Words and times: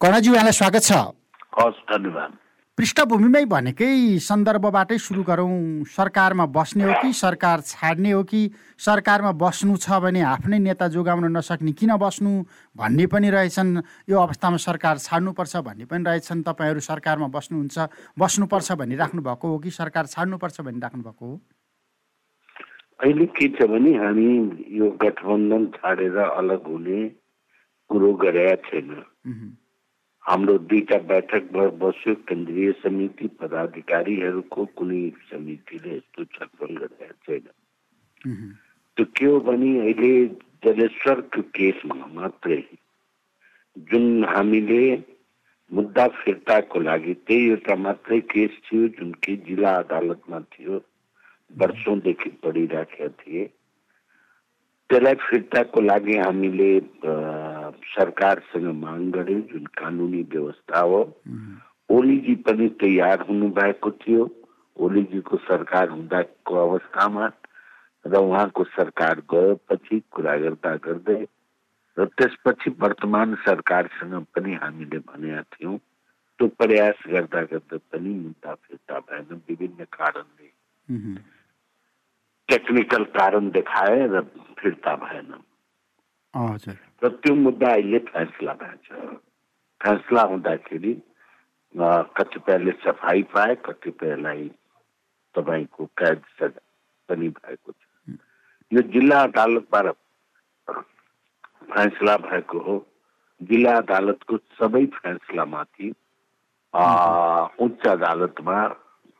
कर्णजी 0.00 0.30
यहाँलाई 0.30 0.54
स्वागत 0.54 0.82
छ। 0.86 0.92
हस् 1.58 1.78
धन्यवाद। 1.90 2.30
पृष्ठभूमिमै 2.78 3.44
भनेकै 3.50 4.22
सन्दर्भबाटै 4.22 4.98
सुरु 5.02 5.22
गरौँ। 5.26 5.82
सरकारमा 5.90 6.46
बस्ने 6.54 6.84
हो 6.86 6.92
कि 7.02 7.10
सरकार 7.18 7.60
छाड्ने 7.66 8.10
हो 8.14 8.22
कि 8.22 8.40
सरकारमा 8.78 9.32
बस्नु 9.34 9.74
छ 9.74 9.98
भने 9.98 10.22
आफ्नै 10.22 10.58
नेता 10.62 10.86
जोगाउन 10.94 11.34
नसक्ने 11.34 11.72
किन 11.74 11.96
बस्नु 11.98 12.30
भन्ने 12.78 13.06
पनि 13.10 13.30
रहेछन्। 13.34 13.82
यो 14.06 14.16
अवस्थामा 14.22 14.56
सरकार 14.62 14.98
छाड्नुपर्छ 15.02 15.56
भन्ने 15.66 15.84
पनि 15.90 16.04
रहेछन्। 16.06 16.46
तपाईँहरू 16.46 16.80
सरकारमा 16.80 17.28
बस्नुहुन्छ 17.34 17.76
बस्नुपर्छ 18.14 18.72
भनी 18.78 18.94
राख्नु 19.02 19.20
भएको 19.26 19.46
हो 19.50 19.58
कि 19.58 19.70
सरकार 19.82 20.06
छाड्नुपर्छ 20.14 20.60
भनी 20.62 20.78
राख्नु 20.78 21.02
भएको 21.02 21.26
हो? 21.26 21.40
अहिले 23.02 23.26
के 23.34 23.48
छ 23.50 23.66
भने 23.66 23.98
हामी 23.98 24.30
यो 24.78 24.94
गठबन्धन 25.02 25.66
छाडेर 25.74 26.18
अलग 26.22 26.62
हुने 26.70 27.00
कुरो 27.90 28.12
गरेका 28.14 28.54
छैन। 28.70 29.02
हाम्रो 30.28 30.56
दुईटा 30.68 30.96
बैठक 31.08 31.44
बस्यो 31.82 32.14
केन्द्रीय 32.28 32.72
समिति 32.84 33.26
पदाधिकारीहरूको 33.40 34.64
कुनै 34.76 35.00
समितिले 35.30 35.96
यस्तो 35.96 36.24
छलफल 36.34 36.74
गरेका 36.76 37.12
छैन। 37.24 37.46
त्यो 38.96 39.04
के 39.16 39.26
हो 39.26 39.38
भने 39.48 39.70
अहिले 39.80 40.12
जलेश्वरको 40.64 41.42
केसमा 41.56 42.06
मात्रै 42.14 42.62
जुन 43.88 44.24
हामीले 44.24 44.82
मुद्दा 45.72 46.06
फिर्ताको 46.20 46.80
लागि 46.80 47.14
त्यही 47.26 47.48
एउटा 47.48 47.74
मात्रै 47.76 48.20
केस 48.32 48.60
थियो 48.66 48.88
जुन 48.98 49.12
कि 49.24 49.36
जिल्ला 49.48 49.72
अदालतमा 49.84 50.40
थियो 50.52 50.84
वर्षौँदेखि 51.56 52.30
पढिराखेका 52.44 53.08
थिए। 53.20 53.44
त्यसलाई 54.90 55.14
फिर्ताको 55.14 55.80
लागि 55.80 56.16
हामीले 56.16 56.70
सरकारसँग 57.94 58.66
माग 58.74 59.00
गर्यौँ 59.16 59.40
जुन 59.52 59.64
कानुनी 59.78 60.22
व्यवस्था 60.32 60.80
हो 60.80 61.00
ओलीजी 61.90 62.34
पनि 62.46 62.68
तयार 62.80 63.26
हुनुभएको 63.28 63.90
थियो 63.90 64.22
ओलीजीको 64.76 65.36
सरकार 65.36 65.88
हुँदाको 65.88 66.56
अवस्थामा 66.68 67.30
र 68.04 68.16
उहाँको 68.16 68.64
सरकार 68.64 69.22
गएपछि 69.34 70.00
कुरा 70.12 70.36
गर्दा 70.36 70.74
गर्दै 70.86 71.20
र 71.96 72.04
त्यसपछि 72.18 72.70
वर्तमान 72.80 73.34
सरकारसँग 73.44 74.24
पनि 74.34 74.54
हामीले 74.54 74.98
भनेका 74.98 75.42
थियौँ 75.52 75.78
त्यो 76.38 76.46
प्रयास 76.48 76.98
गर्दा 77.12 77.42
गर्दा 77.52 77.76
पनि 77.92 78.10
मुद्दा 78.24 78.54
फिर्ता 78.54 78.98
भएन 78.98 79.40
विभिन्न 79.48 79.84
कारणले। 79.92 80.48
टेक्निकल 82.48 83.04
कारण 83.16 83.50
देखाए 83.56 84.06
र 84.12 84.20
फिर्ता 84.58 84.94
भएन। 84.96 85.32
र 87.04 87.08
त्यो 87.22 87.34
मुद्दा 87.34 87.68
अहिले 87.72 87.98
फैसला 88.08 88.52
भएछ। 88.62 88.86
फैसला 89.80 90.22
हुँदाखेरि 90.30 90.94
कतिपयले 92.18 92.72
सफाई 92.84 93.22
पाए 93.34 93.54
कतिपयलाई 93.66 94.48
तपाईँको 95.34 95.84
कैद 95.98 96.22
सजा 96.38 96.62
पनि 97.08 97.28
भएको 97.28 97.72
छ। 97.72 98.16
यो 98.72 98.80
जिल्ला 98.92 99.20
अदालतबाट 99.28 99.86
फैसला 101.72 102.16
भएको 102.26 102.58
हो। 102.66 102.76
जिल्ला 103.40 103.76
अदालतको 103.76 104.36
सबै 104.58 104.84
फैसलामाथि 104.96 105.88
उच्च 107.64 107.86
अदालतमा 107.86 108.58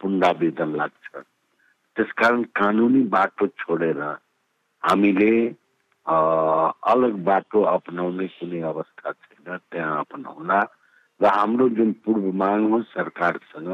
पुनरावेदन 0.00 0.70
लाग्छ। 0.76 1.22
त्यसकारण 1.98 2.42
कानुनी 2.54 3.02
बाटो 3.10 3.46
छोडेर 3.60 4.00
हामीले 4.82 5.32
अलग 6.06 7.14
बाटो 7.28 7.62
अपनाउने 7.74 8.26
कुनै 8.38 8.60
अवस्था 8.72 9.12
छैन 9.12 9.56
त्यहाँ 9.58 9.98
अपनाउला। 10.00 10.60
र 11.20 11.26
हाम्रो 11.26 11.68
जुन 11.76 11.90
पूर्व 12.04 12.30
माग 12.38 12.60
हो 12.70 12.78
सरकारसँग 12.94 13.70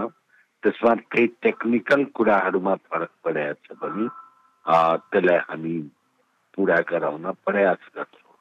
त्यसमा 0.63 0.95
केही 1.13 1.27
टेक्निकल 1.45 2.05
कुराहरूमा 2.17 2.75
फरक 2.89 3.13
परेको 3.25 3.61
छ 3.65 3.77
भने 3.83 4.09
त्यसलाई 5.13 5.39
हामी 5.49 5.77
पुरा 6.57 6.79
गराउन 6.91 7.31
प्रयास 7.45 7.83
गर्छौँ। 7.97 8.35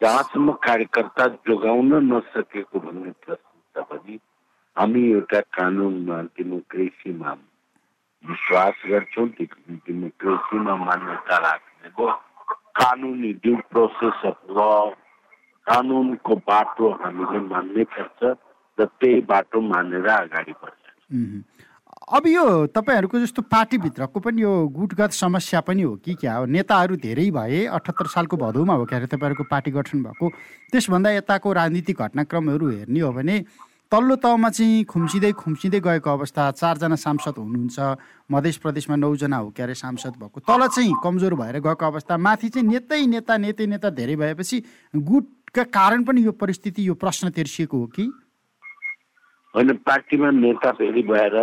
जहाँसम्म 0.00 0.52
कार्यकर्ता 0.66 1.26
जोगाउन 1.48 1.92
नसकेको 2.12 2.76
भन्ने 2.84 3.10
प्रश्न 3.24 3.54
छ 3.72 3.88
भने 3.90 4.14
हामी 4.76 5.02
एउटा 5.10 5.40
कानुनमा 5.56 6.20
डेमोक्रेसीमा 6.36 7.32
विश्वास 8.28 8.74
गर्छौँ 8.90 9.28
डेमोक्रेसीमा 9.38 10.74
मान्यता 10.84 11.36
राख्नेको 11.46 12.06
कानुनी 12.80 13.32
ड्यु 13.42 13.56
प्रोसेस 13.70 14.24
अफ 14.30 14.38
ल 14.56 14.58
कानुनको 15.66 16.34
बाटो 16.48 16.90
हामीले 17.02 17.38
मान्नै 17.52 17.84
पर्छ 17.94 18.34
र 18.78 18.84
त्यही 18.84 19.20
बाटो 19.30 19.60
मानेर 19.60 20.08
अगाडि 20.08 20.52
बढ्छ 20.62 20.84
अब 22.16 22.26
यो 22.26 22.44
तपाईँहरूको 22.70 23.18
जस्तो 23.18 23.42
पार्टीभित्रको 23.50 24.20
पनि 24.20 24.42
यो 24.42 24.52
गुटगत 24.70 25.10
समस्या 25.12 25.60
पनि 25.66 25.82
हो 25.82 25.94
कि 26.04 26.14
क्या? 26.14 26.34
हो 26.36 26.44
नेताहरू 26.46 26.96
धेरै 27.02 27.30
भए 27.30 27.64
अठहत्तर 27.66 28.06
सालको 28.14 28.36
भदौमा 28.36 28.74
हो 28.74 28.84
क्या 28.84 29.00
तपाईँहरूको 29.06 29.44
पार्टी 29.50 29.70
गठन 29.70 30.02
भएको। 30.02 30.28
त्यसभन्दा 30.72 31.10
यताको 31.10 31.52
राजनीतिक 31.52 32.02
घटनाक्रमहरू 32.02 32.70
हेर्ने 32.70 33.00
हो 33.00 33.12
भने 33.12 33.36
तल्लो 33.92 34.16
तहमा 34.18 34.48
चाहिँ 34.50 34.84
खुम्सिँदै 34.84 35.32
खुम्सिँदै 35.32 35.80
गएको 35.80 36.10
अवस्था 36.10 36.50
चारजना 36.50 36.96
सांसद 36.96 37.38
हुनुहुन्छ। 37.38 37.78
मध्य 38.32 38.58
प्रदेशमा 38.62 38.96
नौजना 38.96 39.36
हो 39.36 39.50
क्यारे 39.56 39.74
सांसद 39.74 40.14
भएको। 40.18 40.40
तल 40.42 40.66
चाहिँ 40.66 40.94
कमजोर 41.04 41.34
भएर 41.34 41.58
गएको 41.62 41.86
अवस्था। 41.86 42.16
माथि 42.18 42.48
चाहिँ 42.48 42.66
नेतै 42.68 43.06
नेता 43.06 43.36
नेतै 43.36 43.66
नेता 43.66 43.90
धेरै 43.94 44.16
भएपछि 44.16 44.62
गुटका 44.94 45.64
कारण 45.70 46.04
पनि 46.04 46.24
यो 46.24 46.32
परिस्थिति 46.34 46.88
यो 46.88 46.94
प्रश्न 46.94 47.30
तेर्सिएको 47.30 47.78
हो 47.78 47.86
कि? 47.94 48.10
होइन 49.54 49.72
पार्टीमा 49.86 50.30
नेता 50.30 50.70
फेरि 50.72 51.02
भएर 51.02 51.36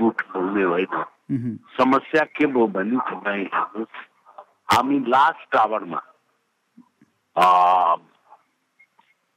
गुट 0.00 0.22
हुने 0.34 0.64
होइन 0.64 1.58
समस्या 1.76 2.24
के 2.30 2.46
भयो 2.46 2.66
भने 2.68 2.96
तपाईँ 3.10 3.44
हामी 4.70 4.98
लास्ट 5.08 5.56
आवरमा 5.56 6.00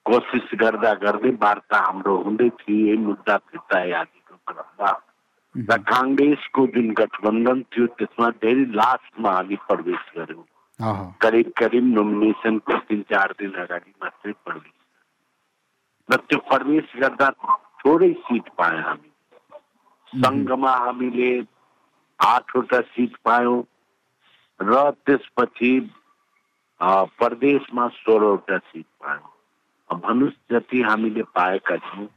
कोसिस 0.06 0.48
गर्दा 0.62 0.94
गर्दै 1.04 1.32
वार्ता 1.44 1.78
हाम्रो 1.86 2.16
हुँदै 2.28 2.50
थियो 2.60 2.78
यही 2.88 2.98
मुद्दा 3.08 3.38
फिर्ता 3.50 3.80
आदिको 4.02 4.36
क्रममा 4.52 4.92
र 5.56 5.78
काङ्ग्रेसको 5.92 6.68
जुन 6.76 6.94
गठबन्धन 7.00 7.64
थियो 7.72 7.88
त्यसमा 8.00 8.30
धेरै 8.44 8.66
लास्टमा 8.82 9.32
हामी 9.40 9.58
प्रवेश 9.68 10.06
गऱ्यौँ 10.18 10.46
करिब 11.26 11.52
करिब 11.58 11.92
नोमिनेसनको 11.98 12.80
तिन 12.88 13.02
चार 13.12 13.36
दिन 13.42 13.60
अगाडि 13.66 13.94
मात्रै 14.04 14.34
प्रवेश 14.46 14.72
र 16.10 16.18
त्यो 16.30 16.40
प्रवेश 16.52 16.96
गर्दा 17.02 17.28
थोरै 17.82 18.12
सिट 18.28 18.50
पायौँ 18.58 18.82
हामी। 18.84 19.12
सङ्घमा 20.14 20.72
हामीले 20.86 21.30
आठवटा 22.20 22.80
सिट 22.94 23.16
पायौँ 23.26 23.60
र 24.60 24.82
त्यसपछि 25.06 25.72
प्रदेशमा 27.20 27.88
सोह्रवटा 28.00 28.58
सिट 28.58 28.86
पायौँ। 29.02 29.33
भन्नुहोस् 29.90 30.52
जति 30.52 30.82
हामीले 30.82 31.24
पाएका 31.24 31.78
छौँ 31.78 32.08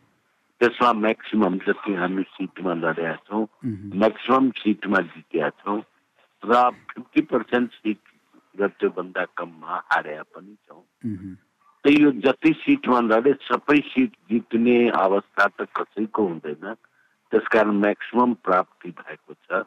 त्यसमा 0.60 0.92
म्याक्सिमम् 0.92 1.58
जति 1.58 1.94
हामी 1.94 2.22
सिटमा 2.22 2.74
लडेका 2.74 3.14
छौँ 3.14 3.46
म्याक्सिमम् 3.94 4.50
सिटमा 4.50 5.00
जितेका 5.00 5.48
छौँ 5.48 5.82
र 6.42 6.70
फिफ्टी 6.70 7.20
पर्सेन्ट 7.20 7.70
सिट 7.70 7.98
र 8.60 8.68
त्योभन्दा 8.68 9.24
कममा 9.36 9.82
हारेका 9.92 10.22
पनि 10.22 10.56
छौँ। 10.68 10.82
यो 11.84 12.10
जति 12.10 12.52
सिटमा 12.52 13.00
लडे 13.00 13.32
सबै 13.32 13.80
सिट 13.80 14.12
जित्ने 14.30 14.90
अवस्था 14.90 15.46
त 15.46 15.68
कसैको 15.76 16.22
हुँदैन। 16.26 16.74
त्यसकारण 17.32 17.70
म्याक्सिमम् 17.70 18.34
प्राप्ति 18.34 18.90
भएको 18.90 19.34
छ। 19.34 19.62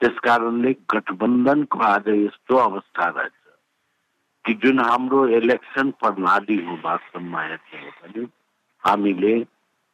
त्यसकारणले 0.00 0.72
गठबन्धनको 0.72 1.78
आज 1.78 2.08
यस्तो 2.08 2.56
अवस्था 2.56 3.08
रहेछ। 3.08 3.43
कि 4.44 4.54
जुन 4.62 4.78
हाम्रो 4.80 5.26
इलेक्सन 5.40 5.90
प्रणाली 6.00 6.56
हो 6.64 6.74
वास्तवमा 6.84 7.42
हेर्ने 7.42 7.84
हो 7.84 7.90
भने 8.00 8.24
हामीले 8.84 9.34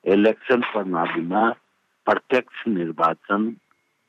इलेक्सन 0.04 0.60
प्रणालीमा 0.72 1.42
प्रत्यक्ष 2.06 2.66
निर्वाचन 2.68 3.42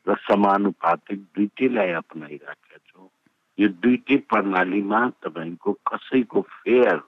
र 0.07 0.15
समानुपातिक 0.27 1.19
दुइटैलाई 1.35 1.91
अप्नाइराखेका 1.93 2.77
छौँ। 2.89 3.09
यो 3.57 3.67
दुइटै 3.83 4.17
प्रणालीमा 4.31 4.99
तपाईँको 5.21 5.71
कसैको 5.87 6.41
फेयर 6.41 7.01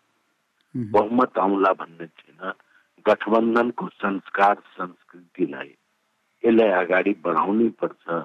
बहुमत 0.76 1.38
आउला 1.40 1.72
भन्ने 1.80 2.08
छैन। 2.08 2.54
गठबन्धनको 3.06 3.88
संस्कार 4.04 4.56
संस्कृतिलाई 4.78 5.74
यसलाई 6.44 6.72
अगाडि 6.84 7.14
बढाउनै 7.26 7.70
पर्छ। 7.82 8.24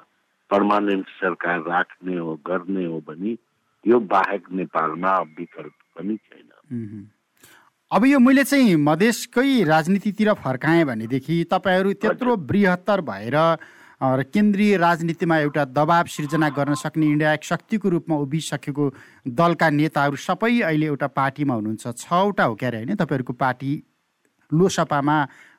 पर्मानेन्ट 0.51 1.07
सरकार 1.21 1.61
राख्ने 1.63 2.17
हो 2.17 2.35
गर्ने 2.47 2.85
हो 2.85 3.01
भने 3.09 3.35
यो 3.89 3.99
बाहेक 4.07 4.43
नेपालमा 4.53 5.13
विकल्प 5.39 5.77
पनि 5.97 6.17
छैन। 6.19 7.09
अब 7.91 8.05
यो 8.05 8.19
मैले 8.19 8.45
चाहिँ 8.45 8.77
मधेसकै 8.77 9.65
राजनीतितिर 9.65 10.33
फर्काएँ 10.37 10.85
भनेदेखि 10.85 11.45
तपाईँहरू 11.51 11.93
त्यत्रो 11.97 12.37
बृहत्तर 12.45 13.01
भएर 13.01 13.37
र 13.99 14.23
केन्द्रीय 14.25 14.77
राजनीतिमा 14.77 15.37
एउटा 15.39 15.65
दबाब 15.75 16.07
सिर्जना 16.07 16.49
गर्न 16.55 16.75
सक्ने 16.75 17.07
इन्डिया 17.07 17.33
एक 17.35 17.45
शक्तिको 17.45 17.89
रूपमा 17.89 18.17
उभिसकेको 18.17 18.85
दलका 19.27 19.71
नेताहरू 19.71 20.17
सबै 20.17 20.61
अहिले 20.61 20.87
एउटा 20.87 21.07
पार्टीमा 21.17 21.55
हुनुहुन्छ। 21.55 21.97
छवटा 21.99 22.45
हो 22.45 22.55
क्यारे 22.55 22.77
होइन 22.79 22.95
तपाईँहरूको 22.95 23.33
पार्टी 23.35 23.73
लोसपामा 24.53 25.17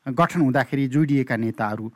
गठन 0.08 0.40
हुँदाखेरि 0.42 0.88
जोडिएका 0.88 1.36
नेताहरू। 1.36 1.92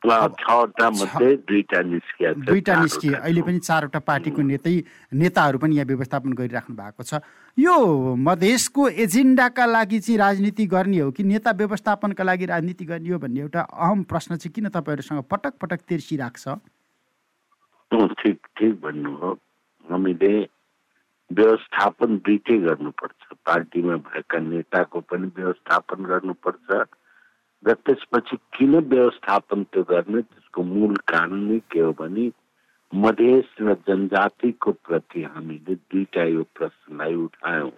दुईटा 0.00 1.80
निस्किए 1.82 3.14
अहिले 3.14 3.42
पनि 3.42 3.58
चारवटा 3.58 3.98
पार्टीको 4.00 4.42
नेतै 4.42 4.74
नेताहरू 5.12 5.58
पनि 5.60 5.76
यहाँ 5.76 5.86
व्यवस्थापन 5.86 6.32
गरिराख्नु 6.32 6.76
भएको 6.76 7.02
छ। 7.04 7.20
यो 7.58 7.74
मधेसको 8.16 8.88
एजेन्डाका 9.04 9.64
लागि 9.66 9.98
चाहिँ 10.00 10.18
राजनीति 10.18 10.66
गर्ने 10.66 10.98
हो 10.98 11.10
कि 11.12 11.22
नेता 11.24 11.50
व्यवस्थापनका 11.60 12.24
लागि 12.24 12.46
राजनीति 12.46 12.84
गर्ने 12.84 13.10
हो 13.10 13.18
भन्ने 13.18 13.40
एउटा 13.40 13.60
अहम 13.60 14.02
प्रश्न 14.08 14.36
चाहिँ 14.36 14.52
किन 14.54 14.68
तपाईँहरूसँग 14.72 15.20
पटक 15.30 15.52
पटक 15.60 15.80
तेर्सिरहेको 15.88 16.38
छ 16.40 16.56
ठिक 18.22 18.38
ठिक 18.56 18.72
भन्नु 18.80 19.12
हो 19.20 19.30
हामीले 19.84 20.32
व्यवस्थापन 21.30 22.16
दुइटै 22.26 22.56
गर्नुपर्छ। 22.58 23.22
पार्टीमा 23.46 23.94
भएका 24.06 24.38
नेताको 24.38 25.00
पनि 25.10 25.26
व्यवस्थापन 25.36 25.98
गर्नुपर्छ। 26.04 26.68
र 27.64 27.74
त्यसपछि 27.86 28.36
किन 28.56 28.76
व्यवस्थापन 28.90 29.62
त्यो 29.72 29.82
गर्ने 29.90 30.20
त्यसको 30.22 30.62
मूल 30.64 30.96
कारण 31.08 31.40
नै 31.48 31.58
के 31.70 31.80
हो 31.80 31.92
भने 31.98 32.30
मधेस 32.92 33.48
र 33.60 33.74
जनजातिको 33.88 34.72
प्रति 34.86 35.22
हामीले 35.22 35.74
दुईटा 35.74 36.24
यो 36.24 36.42
प्रश्नलाई 36.56 37.14
उठायौँ। 37.14 37.70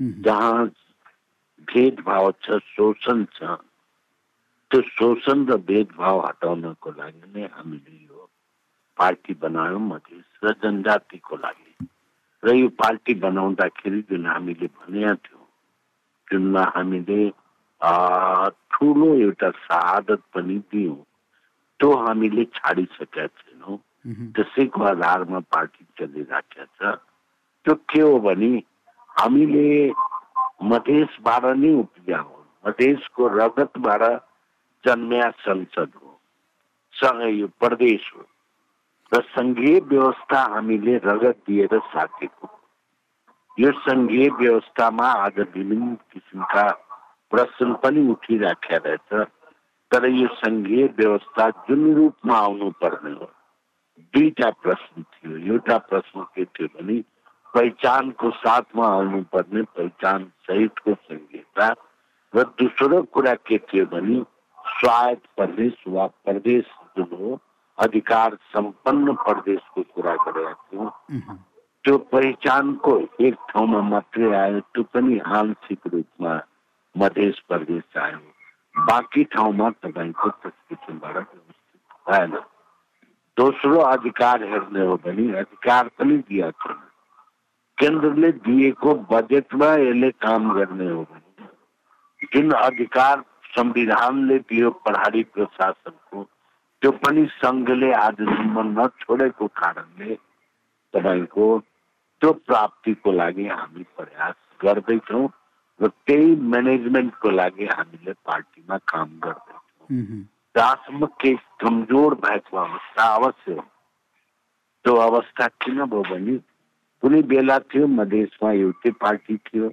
जहाँ 0.00 0.66
भेदभाव 1.68 2.30
छ 2.42 2.58
शोषण 2.66 3.24
छ 3.34 3.58
त्यो 4.70 4.80
शोषण 4.94 5.44
र 5.46 5.56
भेदभाव 5.68 6.20
हटाउनको 6.26 6.90
लागि 6.98 7.32
नै 7.34 7.48
हामीले 7.56 7.96
यो 8.06 8.28
पार्टी 8.98 9.34
बनायौँ 9.42 9.80
मधेस 9.88 10.26
र 10.44 10.52
जनजातिको 10.62 11.36
लागि। 11.36 11.88
र 12.42 12.54
यो 12.54 12.68
पार्टी 12.78 13.14
बनाउँदाखेरि 13.26 14.00
जुन 14.10 14.26
हामीले 14.26 14.66
भनेका 14.78 15.14
थियौँ 15.26 15.46
जुनमा 16.28 16.62
हामीले 16.74 17.20
ठुलो 17.82 19.14
एउटा 19.14 19.50
शहादत 19.50 20.22
पनि 20.34 20.58
दियौँ। 20.70 20.96
त्यो 21.80 21.90
हामीले 21.94 22.44
छाडिसकेका 22.44 23.26
छैनौँ। 23.26 23.78
त्यसैको 24.34 24.82
आधारमा 24.84 25.38
पार्टी 25.52 25.84
चलिराखेका 25.98 26.64
छ। 26.64 26.98
त्यो 27.64 27.74
के 27.74 28.00
हो 28.00 28.18
भने 28.18 28.50
हामीले 29.18 29.92
मधेसबाट 30.70 31.44
नै 31.44 31.72
उप्रिया 31.74 32.18
हो। 32.18 32.36
मधेसको 32.66 33.28
रगतबाट 33.38 34.02
जन्म्या 34.84 35.30
संसद 35.30 35.90
हो 36.02 36.08
यो 37.30 37.46
प्रदेश 37.60 38.12
हो। 38.16 38.26
र 39.12 39.20
सङ्घीय 39.22 39.78
व्यवस्था 39.80 40.40
हामीले 40.54 40.96
रगत 41.04 41.36
दिएर 41.46 41.78
साकेको 41.78 42.48
यो 43.58 43.70
सङ्घीय 43.86 44.28
व्यवस्थामा 44.28 45.06
आज 45.24 45.38
विभिन्न 45.38 45.94
किसिमका 46.12 46.66
प्रश्न 47.32 47.72
पनि 47.82 48.08
उठिराखेका 48.10 48.76
रहेछ 48.84 49.26
तर 49.90 50.06
यो 50.10 50.28
सङ्घीय 50.36 50.84
व्यवस्था 50.98 51.48
जुन 51.66 51.84
रूपमा 51.94 52.38
आउनु 52.38 52.70
पर्ने 52.80 53.12
हो 53.12 53.30
दुईटा 54.14 54.50
प्रश्न 54.62 55.02
थियो 55.04 55.36
एउटा 55.46 55.78
प्रश्न 55.86 56.22
के 56.34 56.44
थियो 56.46 56.68
भने 56.74 57.00
पहिचानको 57.54 58.30
साथमा 58.38 58.86
आउनु 58.88 59.22
पर्ने 59.32 59.62
पहिचान 59.72 60.24
सहितको 60.48 60.94
सङ्घीयता 61.02 61.68
र 62.34 62.44
दोस्रो 62.56 63.02
कुरा 63.10 63.34
के 63.42 63.58
थियो 63.64 63.86
भने 63.88 64.20
स्वायत्त 64.70 65.28
प्रदेश 65.36 65.84
वा 65.88 66.06
प्रदेश 66.24 66.64
जुन 66.96 67.12
हो 67.12 67.38
अधिकार 67.78 68.34
सम्पन्न 68.52 69.14
प्रदेशको 69.20 69.82
कुरा 69.90 70.14
गरेका 70.20 70.52
थियौँ 70.54 71.36
त्यो 71.84 71.96
पहिचानको 72.12 72.98
एक 73.20 73.34
ठाउँमा 73.48 73.80
मात्रै 73.88 74.30
आयो 74.36 74.60
त्यो 74.68 74.82
पनि 74.92 75.18
आंशिक 75.34 75.86
रूपमा 75.92 76.34
मध्य 76.98 77.30
प्रदेश 77.48 77.96
आयो 77.98 78.84
बाँकी 78.84 79.24
ठाउँमा 79.30 79.70
तपाईँको 79.78 80.28
त्यस 80.30 80.52
किसिमबाट 80.68 81.14
व्यवस्थित। 81.14 81.80
भएन 82.06 82.36
दोस्रो 83.36 83.80
अधिकार 83.86 84.42
हेर्ने 84.44 84.86
हो 84.86 84.96
भने 84.96 85.26
अधिकार 85.38 85.88
पनि 85.98 86.16
दिएको 86.18 86.68
छैन 86.68 86.80
केन्द्रले 87.78 88.30
दिएको 88.40 88.94
बजेटमा 89.10 89.72
यसले 89.76 90.10
काम 90.18 90.52
गर्ने 90.52 90.90
हो 90.90 91.02
भने 91.02 91.46
जुन 92.32 92.50
अधिकार 92.52 93.22
संविधानले 93.52 94.38
दियो 94.46 94.70
प्रहरी 94.82 95.22
प्रशासनको 95.30 96.22
त्यो 96.82 96.90
पनि 96.98 97.26
सङ्घले 97.34 97.92
आजसम्म 97.98 98.66
नछोडेको 98.72 99.46
कारणले 99.56 100.14
तपाईँको 100.94 101.46
त्यो 102.22 102.32
प्राप्तिको 102.44 103.12
लागि 103.12 103.46
हामी 103.48 103.82
प्रयास 103.96 104.34
गर्दैछौँ 104.60 105.26
र 105.80 105.88
त्यही 106.06 106.34
म्यानेजमेन्टको 106.52 107.30
लागि 107.30 107.64
हामीले 107.66 108.12
पार्टीमा 108.26 108.76
काम 108.92 109.08
गर्दैछौँ 109.24 110.22
जहाँसम्म 110.56 111.06
केही 111.20 111.36
कमजोर 111.60 112.14
भएको 112.24 112.56
अवस्था 112.56 113.04
अवश्य 113.14 113.52
हो। 113.52 113.60
त्यो 114.84 114.94
अवस्था 114.94 115.46
किन 115.62 115.84
भयो 115.84 116.02
भने 116.02 116.36
कुनै 117.02 117.20
बेला 117.30 117.58
थियो 117.70 117.86
मधेसमा 117.86 118.50
एउटै 118.52 118.90
पार्टी 119.00 119.36
थियो 119.46 119.70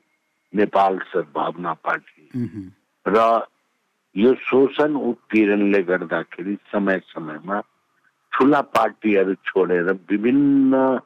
नेपाल 0.54 1.00
सद्भावना 1.13 1.74
पार्टी। 1.86 2.24
र 3.06 3.18
यो 4.16 4.34
शोषण 4.42 4.96
उत्पीडनले 4.96 5.81
गर्दाखेरि 5.84 6.56
समय 6.72 7.00
समयमा 7.08 7.60
ठुला 8.31 8.62
पार्टीहरू 8.75 9.34
छोडेर 9.46 9.92
विभिन्न 10.10 11.00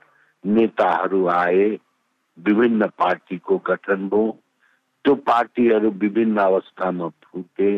नेताहरू 0.44 1.25
आए 1.28 1.66
विभिन्न 2.38 2.88
पार्टीको 3.00 3.57
गठन 3.66 4.07
भयो 4.10 4.38
त्यो 5.06 5.16
पार्टीहरू 5.28 5.90
विभिन्न 6.01 6.38
अवस्थामा 6.42 7.07
फुटे 7.24 7.72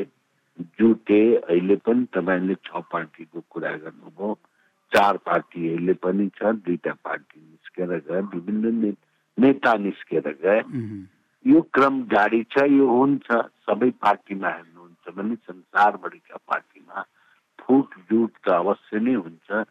जुटे 0.79 1.21
अहिले 1.37 1.75
पनि 1.85 2.05
तपाईँले 2.13 2.55
छ 2.65 2.81
पार्टीको 2.91 3.39
कुरा 3.49 3.71
गर्नुभयो। 3.83 4.33
चार 4.91 5.17
पार्टी 5.25 5.67
अहिले 5.69 5.93
पनि 6.03 6.27
छ 6.37 6.51
दुईटा 6.65 6.93
पार्टी 7.03 7.39
निस्केर 7.39 7.91
गए 8.09 8.21
विभिन्न 8.35 8.93
नेता 9.37 9.73
निस्केर 9.77 10.27
गए। 10.43 10.59
यो 11.45 11.61
क्रम 11.73 12.01
जारी 12.11 12.43
छ 12.51 12.65
यो 12.69 12.87
हुन्छ। 12.87 13.27
सबै 13.69 13.89
पार्टीमा 14.01 14.49
हेर्नुहुन्छ 14.49 15.15
भने 15.15 15.35
संसारभरिका 15.35 16.37
पार्टीमा 16.47 17.05
फुट 17.59 17.95
जुट 18.11 18.31
त 18.45 18.49
अवश्य 18.55 18.99
नै 18.99 19.13
हुन्छ। 19.13 19.63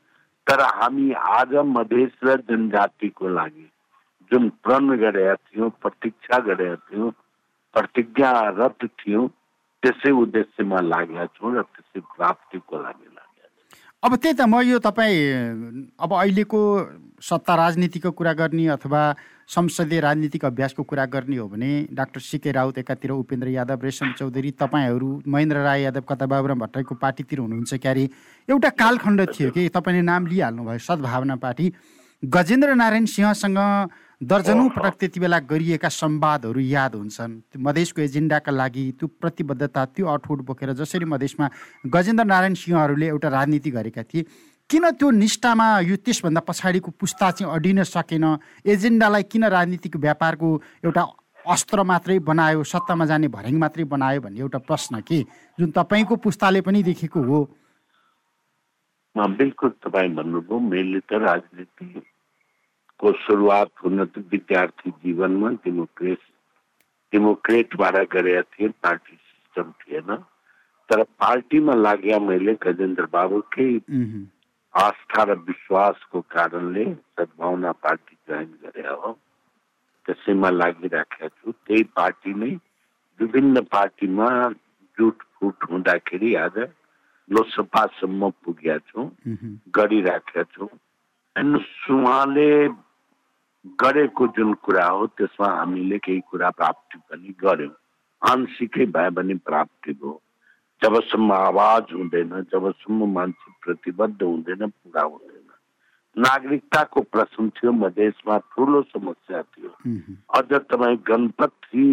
तर 0.47 0.61
हामी 0.77 1.13
आज 1.13 1.55
मधेस 1.67 2.13
र 2.25 2.37
जनजातिको 2.49 3.29
लागि 3.29 3.69
जुन 4.31 4.49
प्रण 4.65 4.97
गरेका 4.97 5.35
थियौँ 5.35 5.71
प्रतीक्षा 5.83 6.39
गरेका 6.47 6.77
थियौँ 6.89 7.11
प्रतिज्ञारत 7.75 8.85
थियौँ 9.01 9.29
त्यसै 9.83 10.11
उद्देश्यमा 10.23 10.81
लागेका 10.93 11.27
छौँ 11.37 11.55
र 11.57 11.63
त्यसै 11.63 12.01
प्राप्तिको 12.17 12.83
लागि 12.83 13.09
अब 14.03 14.15
त्यही 14.17 14.35
त 14.35 14.43
म 14.49 14.65
यो 14.65 14.79
तपाईँ 14.81 15.93
अब 16.01 16.11
अहिलेको 16.17 16.61
सत्ता 17.21 17.55
राजनीतिको 17.55 18.11
कुरा 18.17 18.33
गर्ने 18.33 18.67
अथवा 18.73 19.01
संसदीय 19.45 20.01
राजनीतिक 20.01 20.45
अभ्यासको 20.45 20.83
कुरा 20.89 21.05
गर्ने 21.13 21.37
हो 21.37 21.47
भने 21.53 21.71
डाक्टर 21.93 22.21
सिके 22.25 22.51
राउत 22.57 22.79
एकातिर 22.81 23.11
उपेन्द्र 23.13 23.49
यादव 23.61 23.85
रेशम 23.85 24.13
चौधरी 24.17 24.51
तपाईँहरू 24.57 25.09
महेन्द्र 25.29 25.57
राई 25.69 25.83
यादव 25.83 26.05
कता 26.09 26.27
बाबुराम 26.33 26.59
भट्टराईको 26.65 26.95
पार्टीतिर 26.97 27.39
हुनुहुन्छ 27.45 27.75
क्यारे 27.85 28.05
एउटा 28.49 28.71
कालखण्ड 28.81 29.21
थियो 29.37 29.51
कि 29.53 29.69
तपाईँले 29.69 30.03
नाम 30.09 30.27
लिइहाल्नुभयो 30.33 30.81
सद्भावना 30.81 31.37
पार्टी। 31.45 31.73
गजेन्द्र 32.23 32.75
नारायण 32.81 33.05
सिंहसँग 33.05 33.59
दर्जनौँ 34.21 34.69
पटक 34.69 34.95
त्यति 35.01 35.21
बेला 35.21 35.39
गरिएका 35.49 35.89
संवादहरू 35.89 36.61
याद 36.61 36.95
हुन्छन्। 36.95 37.41
मधेसको 37.57 38.01
एजेन्डाका 38.03 38.53
लागि 38.53 38.85
त्यो 39.01 39.07
प्रतिबद्धता 39.17 39.85
त्यो 39.97 40.07
अठोट 40.07 40.41
बोकेर 40.45 40.73
जसरी 40.77 41.05
मधेसमा 41.09 41.49
गजेन्द्र 41.89 42.25
नारायण 42.25 42.55
सिंहहरूले 42.55 43.07
एउटा 43.09 43.29
राजनीति 43.29 43.71
गरेका 43.71 44.03
थिए 44.05 44.23
किन 44.71 44.85
त्यो 45.01 45.11
निष्ठामा 45.11 45.69
यो 45.89 45.97
त्यसभन्दा 46.05 46.41
पछाडिको 46.45 46.91
पुस्ता 47.01 47.31
चाहिँ 47.31 47.49
अडिन 47.49 47.83
सकेन? 47.83 48.25
एजेन्डालाई 48.67 49.23
किन 49.25 49.45
राजनीतिक 49.57 49.97
व्यापारको 49.97 50.49
एउटा 50.85 51.03
अस्त्र 51.49 51.83
मात्रै 51.83 52.19
बनायो 52.21 52.63
सत्तामा 52.63 53.05
जाने 53.09 53.29
भर्याङ 53.33 53.57
मात्रै 53.57 53.85
बनायो 53.89 54.21
भन्ने 54.21 54.41
एउटा 54.41 54.59
प्रश्न 54.69 55.01
के? 55.01 55.25
जुन 55.59 55.71
तपाईँको 55.73 56.17
पुस्ताले 56.21 56.61
पनि 56.61 56.83
देखेको 56.85 57.21
हो। 57.25 57.41
बिल्कुल 59.17 59.71
तपाईँ 59.81 60.15
भन्नुभयो 60.15 60.59
मैले 60.61 61.01
त 61.09 61.25
राजनीति 61.25 61.87
को 63.01 63.13
सुरुवात 63.19 63.71
हुन 63.85 64.05
त 64.05 64.25
विद्यार्थी 64.33 64.91
जीवनमा 65.03 65.49
डेमोक्रेट 65.65 66.19
डेमोक्रेटबाट 67.13 67.97
गरेका 68.13 68.43
थिएँ 68.53 68.73
पार्टी 68.83 69.15
सिस्टम 69.17 69.73
थिएन। 69.81 70.17
तर 70.89 71.03
पार्टीमा 71.23 71.75
लाग्यो 71.75 72.19
मैले 72.21 72.55
गजेन्द्र 72.63 73.07
बाबुकै 73.13 73.71
आस्था 74.75 75.23
र 75.23 75.35
विश्वासको 75.49 76.21
कारणले 76.31 76.85
सद्भावना 76.95 77.73
पार्टी 77.85 78.17
जोइन 78.29 78.51
गरे 78.65 78.87
हो। 78.89 79.13
त्यसैमा 80.07 80.51
लागिराखेका 80.51 81.29
छु। 81.29 81.53
त्यही 81.67 81.83
पार्टी 81.97 82.35
नै 82.35 82.53
विभिन्न 83.21 83.61
पार्टीमा 83.73 84.29
जुटफुट 84.99 85.65
हुँदाखेरि 85.71 86.35
आज 86.45 86.59
लोसपासम्म 87.31 88.31
पुगेका 88.45 88.79
छौँ 88.89 89.07
गरिराखेका 89.75 90.43
छौँ। 90.53 90.69
हेर्नुहोस् 91.37 91.91
उहाँले 91.91 92.51
गरेको 93.65 94.27
जुन 94.37 94.53
कुरा 94.65 94.87
हो 94.87 95.07
त्यसमा 95.07 95.49
हामीले 95.49 95.99
केही 95.99 96.21
कुरा 96.31 96.51
प्राप्ति 96.51 96.99
पनि 96.99 97.35
गऱ्यौँ 97.45 97.75
आंशिकै 98.23 98.87
भए 98.87 99.11
पनि 99.11 99.35
प्राप्ति 99.49 99.93
भयो। 99.93 100.21
जबसम्म 100.83 101.33
आवाज 101.33 101.93
हुँदैन 101.93 102.31
जबसम्म 102.53 103.13
मान्छे 103.13 103.53
प्रतिबद्ध 103.65 104.23
हुँदैन 104.23 104.67
पुरा 104.69 105.03
हुँदैन। 105.03 105.39
नागरिकताको 106.17 107.01
प्रश्न 107.13 107.49
थियो 107.57 107.73
मधेसमा 107.73 108.39
ठुलो 108.53 108.83
समस्या 108.83 109.43
थियो। 109.43 109.71
अझ 110.35 110.49
तपाईँ 110.53 110.97
गणपति 111.09 111.87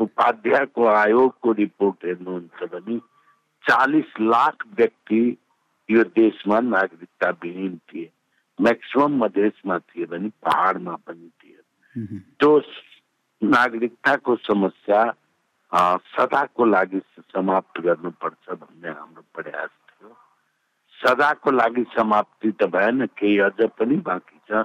उपाध्यायको 0.00 0.86
आयोगको 0.86 1.52
रिपोर्ट 1.52 2.04
हेर्नुहुन्छ 2.04 2.68
भने 2.72 2.98
चालिस 3.64 4.20
लाख 4.20 4.66
व्यक्ति 4.76 5.20
यो 5.88 6.02
देशमा 6.04 6.60
नागरिकता 6.60 7.30
विहीन 7.42 7.76
थिए। 7.88 8.10
म्याक्सिमम 8.58 9.16
मधेसमा 9.18 9.78
थिए 9.80 10.06
भने 10.06 10.28
पहाडमा 10.40 10.94
पनि 10.96 11.28
थिए 11.36 11.60
त्यो 12.38 12.50
नागरिकताको 13.42 14.36
समस्या 14.38 15.00
सदाको 16.08 16.64
लागि 16.66 17.00
समाप्त 17.28 17.80
गर्नुपर्छ 17.80 18.50
भन्ने 18.52 18.88
हाम्रो 18.90 19.22
प्रयास 19.34 19.70
थियो 19.90 20.16
सदाको 20.98 21.50
लागि 21.52 21.84
समाप्ति 21.90 22.50
त 22.52 22.70
भएन 22.70 23.06
केही 23.12 23.38
अझ 23.40 23.68
पनि 23.72 23.96
बाँकी 24.04 24.38
छ 24.48 24.64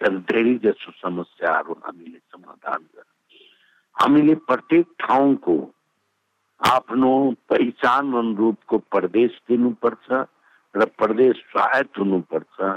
तर 0.00 0.18
धेरै 0.26 0.54
जसो 0.62 0.92
समस्याहरू 0.98 1.74
हामीले 1.80 2.18
समाधान 2.18 2.82
गर्यौँ 2.84 3.48
हामीले 3.96 4.34
प्रत्येक 4.44 4.86
ठाउँको 4.98 5.56
आफ्नो 6.60 7.10
पहिचान 7.48 8.12
अनुरूपको 8.14 8.78
प्रदेश 8.90 9.40
दिनुपर्छ 9.48 10.22
र 10.74 10.84
प्रदेश 10.96 11.36
स्वायत्त 11.46 11.98
हुनुपर्छ 11.98 12.70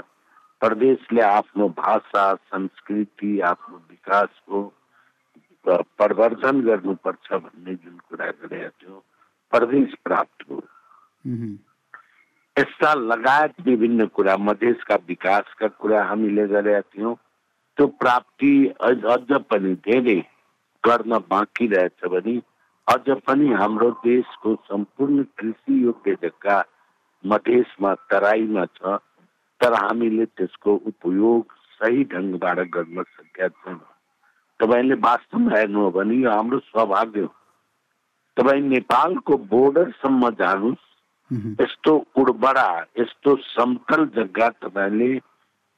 प्रदेशले 0.64 1.20
आफ्नो 1.20 1.68
भाषा 1.78 2.24
संस्कृति 2.34 3.40
आफ्नो 3.44 3.76
विकासको 3.90 4.60
प्रवर्धन 5.66 6.60
गर्नुपर्छ 6.62 7.32
भन्ने 7.32 7.74
जुन 7.74 7.98
कुरा 8.08 8.26
गरेका 8.30 8.68
थियो 8.68 9.02
प्रदेश 9.52 9.94
प्राप्त 10.04 10.50
हो। 10.50 10.56
यस्ता 12.56 12.92
लगायत 12.94 13.60
विभिन्न 13.66 14.06
कुरा 14.16 14.36
मधेसका 14.36 14.96
विकासका 15.08 15.68
कुरा 15.80 16.02
हामीले 16.04 16.46
गरेका 16.48 16.80
थियौँ। 16.80 17.14
त्यो 17.78 17.86
प्राप्ति 18.00 18.52
अझ 18.80 19.30
पनि 19.50 19.74
धेरै 19.84 20.20
गर्न 20.84 21.18
बाँकी 21.30 21.66
रहेछ 21.66 22.04
भने 22.12 22.36
अझ 22.88 23.16
पनि 23.26 23.52
हाम्रो 23.52 23.90
देशको 24.04 24.54
सम्पूर्ण 24.68 25.22
कृषि 25.38 25.84
योग्य 25.84 26.14
जग्गा 26.22 26.62
मधेसमा 27.24 27.94
तराईमा 28.10 28.64
छ। 28.76 28.98
तर 29.60 29.74
हामीले 29.74 30.24
त्यसको 30.36 30.74
उपयोग 30.86 31.52
सही 31.80 32.04
ढङ्गबाट 32.04 32.58
गर्न 32.76 33.02
सकेका 33.02 33.48
छैनौँ 33.48 33.92
तपाईँले 34.60 34.94
वास्तवमा 34.94 35.56
हेर्नु 35.56 35.80
हो 35.80 35.90
भने 35.90 36.14
यो 36.14 36.30
हाम्रो 36.30 36.58
सौभाग्य 36.58 37.20
हो। 37.20 37.34
तपाईँ 38.36 38.60
नेपालको 38.60 39.36
बोर्डरसम्म 39.50 40.30
जानुहोस्। 40.40 40.84
यस्तो 41.60 41.92
उर्वरा 42.16 42.68
यस्तो 42.98 43.36
समतल 43.36 44.04
जग्गा 44.16 44.48
तपाईँले 44.62 45.18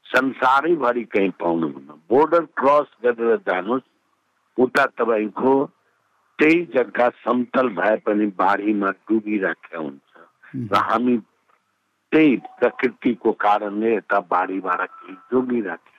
संसारैभरि 0.07 1.05
कहीँ 1.05 1.31
पाउनुहुन्न। 1.41 2.01
बोर्डर 2.11 2.45
क्रस 2.59 2.89
गरेर 3.05 3.37
जानुहोस्। 3.49 3.89
उता 4.59 4.85
तपाईँको 4.99 5.53
त्यही 6.39 6.63
जग्गा 6.75 7.09
समतल 7.25 7.69
भए 7.69 7.97
पनि 7.97 8.27
बाढीमा 8.37 8.91
डुबिराखेका 9.09 9.79
हुन्छ। 9.79 10.71
र 10.73 10.77
हामी 10.89 11.17
त्यही 12.13 12.37
प्रकृतिको 12.59 13.33
कारणले 13.41 13.95
यता 13.95 14.21
बाढीबाट 14.29 14.81
केही 14.81 15.15
जोगिराख्यो 15.33 15.97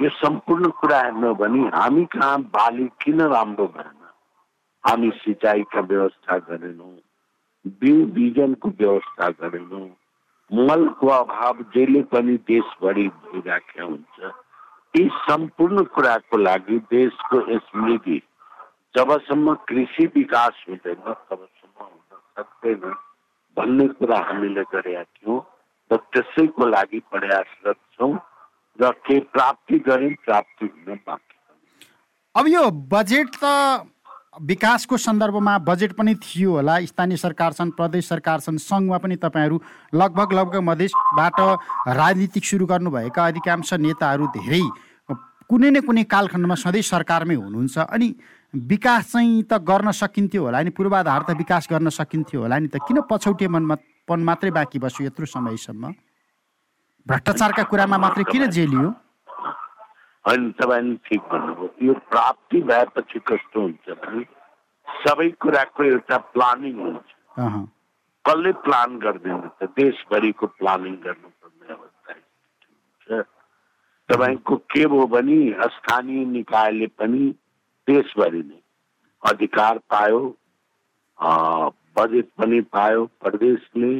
यो 0.00 0.08
सम्पूर्ण 0.14 0.68
कुरा 0.76 1.00
हेर्नु 1.00 1.34
भने 1.34 1.60
हामी 1.72 2.04
कहाँ 2.12 2.40
बाली 2.50 2.86
किन 3.00 3.20
राम्रो 3.28 3.66
भएन 3.68 4.00
हामी 4.84 5.10
सिँचाइका 5.16 5.80
व्यवस्था 5.82 6.36
गरेनौँ 6.48 6.96
बिउ 7.78 8.04
बिजनको 8.14 8.68
व्यवस्था 8.78 9.28
गरेनौँ 9.38 9.86
मलको 10.50 11.08
अभाव 11.08 11.62
जहिले 11.74 12.02
पनि 12.08 12.36
देशभरि 12.46 13.08
भइराखेका 13.08 13.84
हुन्छ 13.84 14.32
यी 14.94 15.08
सम्पूर्ण 15.20 15.84
कुराको 15.90 16.36
लागि 16.38 16.78
देशको 16.90 17.40
स्मृति 17.58 18.20
जबसम्म 18.94 19.54
कृषि 19.68 20.06
विकास 20.14 20.64
हुँदैन 20.68 21.02
तबसम्म 21.02 21.80
हुन 21.80 22.20
सक्दैन 22.36 22.94
भन्ने 23.56 23.86
कुरा 23.98 24.18
हामीले 24.28 24.62
गरेका 24.72 25.02
थियौँ 25.02 25.40
र 25.90 25.96
त्यसैको 26.12 26.66
लागि 26.66 27.00
प्रयासरत 27.12 27.78
छौँ 27.94 28.14
र 28.78 28.90
के 29.06 29.18
प्राप्ति 29.32 29.78
गरे 29.88 30.08
प्राप्ति 30.24 30.66
हुन 30.66 30.98
बाँकी 31.06 31.34
अब 32.34 32.48
यो 32.48 32.70
बजेट 32.92 33.36
त 33.42 33.44
विकासको 34.36 34.96
सन्दर्भमा 34.96 35.56
बजेट 35.64 35.92
पनि 35.96 36.14
थियो 36.14 36.50
होला। 36.52 36.74
स्थानीय 36.84 37.16
सरकार 37.16 37.52
छन् 37.52 37.70
प्रदेश 37.72 38.08
सरकार 38.08 38.40
छन् 38.40 38.58
सङ्घमा 38.60 38.98
पनि 39.00 39.16
तपाईँहरू 39.16 39.60
लगभग 39.94 40.32
लगभग 40.32 40.56
मधेसबाट 40.62 41.40
राजनीतिक 41.96 42.44
सुरु 42.44 42.66
गर्नुभएका 42.66 43.26
अधिकांश 43.26 43.72
नेताहरू 43.80 44.26
धेरै। 44.36 44.60
कुनै 45.48 45.70
न 45.70 45.80
कुनै 45.80 46.04
कालखण्डमा 46.04 46.54
सधैँ 46.54 46.82
सरकारमै 46.84 47.34
हुनुहुन्छ 47.34 47.78
अनि 47.78 48.08
विकास 48.56 49.12
चाहिँ 49.12 49.42
त 49.44 49.52
गर्न 49.60 49.90
सकिन्थ्यो 49.92 50.42
होला 50.42 50.60
नि। 50.62 50.70
पूर्वाधार 50.72 51.22
त 51.28 51.36
विकास 51.36 51.68
गर्न 51.70 51.88
सकिन्थ्यो 51.92 52.40
होला 52.40 52.58
नि 52.58 52.68
त। 52.68 52.80
किन 52.88 53.00
पछौटे 53.10 53.46
मनपन 53.48 54.20
मात्रै 54.24 54.50
बाँकी 54.50 54.78
बस्यो 54.80 55.06
यत्रो 55.06 55.26
समयसम्म? 55.26 55.92
भ्रष्टाचारका 57.06 57.62
कुरामा 57.70 57.98
मात्रै 57.98 58.24
किन 58.32 58.46
जेलियो 58.50 58.88
होइन 60.24 60.50
तपाईँले 60.58 60.94
ठिक 61.06 61.22
भन्नुभयो। 61.30 61.68
यो 61.86 61.92
प्राप्ति 62.10 62.58
भएपछि 62.66 63.18
कस्तो 63.28 63.60
हुन्छ 63.60 63.86
भने 64.02 64.24
सबै 65.04 65.28
कुराको 65.38 65.82
एउटा 65.84 66.16
प्लानिङ 66.34 66.74
हुन्छ। 66.80 67.08
कसले 68.24 68.52
प्लान 68.64 68.98
गरिदिनुहुन्छ? 68.98 69.60
देशभरिको 69.76 70.46
प्लानिङ 70.58 70.94
गर्नुपर्ने 71.04 71.66
अवस्था 71.74 72.12
हुन्छ। 72.12 73.22
तपाईँको 74.08 74.56
के 74.72 74.86
भयो 74.86 75.06
भने 75.06 75.38
स्थानीय 75.76 76.24
निकायले 76.32 76.86
पनि 76.98 77.22
देशभरि 77.88 78.42
नै 78.42 78.60
अधिकार 79.22 79.78
पायो 79.92 80.20
बजेट 81.98 82.28
पनि 82.38 82.60
पायो 82.76 83.04
प्रदेशले 83.24 83.92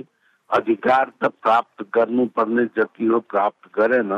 अधिकार 0.51 1.13
त 1.23 1.31
प्राप्त 1.43 1.83
गर्नुपर्ने 1.95 2.65
जति 2.77 3.07
हो 3.13 3.21
प्राप्त 3.33 3.71
गरेन 3.79 4.13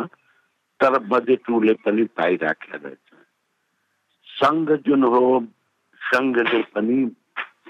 तर 0.81 0.99
बजेट 1.13 1.51
उसले 1.51 1.75
पनि 1.85 2.05
पाइराखेको 2.19 2.79
रहेछ। 2.85 3.07
सङ्घ 4.29 4.71
जुन 4.87 5.03
हो 5.15 5.23
सङ्घले 6.01 6.63
पनि 6.75 6.99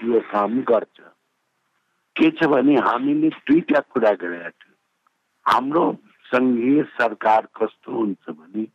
यो 0.09 0.19
काम 0.31 0.59
गर्छ। 0.71 0.99
के 2.15 2.29
छ 2.31 2.47
भने 2.51 2.75
हामीले 2.87 3.29
दुईटा 3.47 3.79
कुरा 3.93 4.11
गरेका 4.21 4.49
थियौँ। 4.49 4.77
हाम्रो 5.45 5.85
सङ्घीय 6.31 6.83
सरकार 6.97 7.47
कस्तो 7.57 7.91
हुन्छ 7.91 8.29
भने 8.29 8.65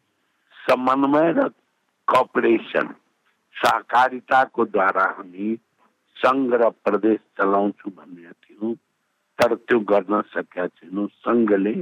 समन्वय 0.56 1.32
र 1.38 1.48
कपरेसन 2.08 2.94
सहकारिताको 3.62 4.64
द्वारा 4.74 5.04
हामी 5.16 5.48
सङ्घ 6.16 6.54
र 6.62 6.68
प्रदेश 6.84 7.18
चलाउँछौँ 7.38 7.92
भन्ने 7.96 8.32
थियौँ 8.44 8.74
तर 9.38 9.54
त्यो 9.66 9.78
गर्न 9.90 10.20
सकेका 10.34 10.66
छैनौँ। 10.66 11.06
सङ्घले 11.26 11.74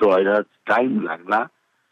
त्यो 0.00 0.40
टाइम 0.66 1.00
लाग्ला। 1.08 1.40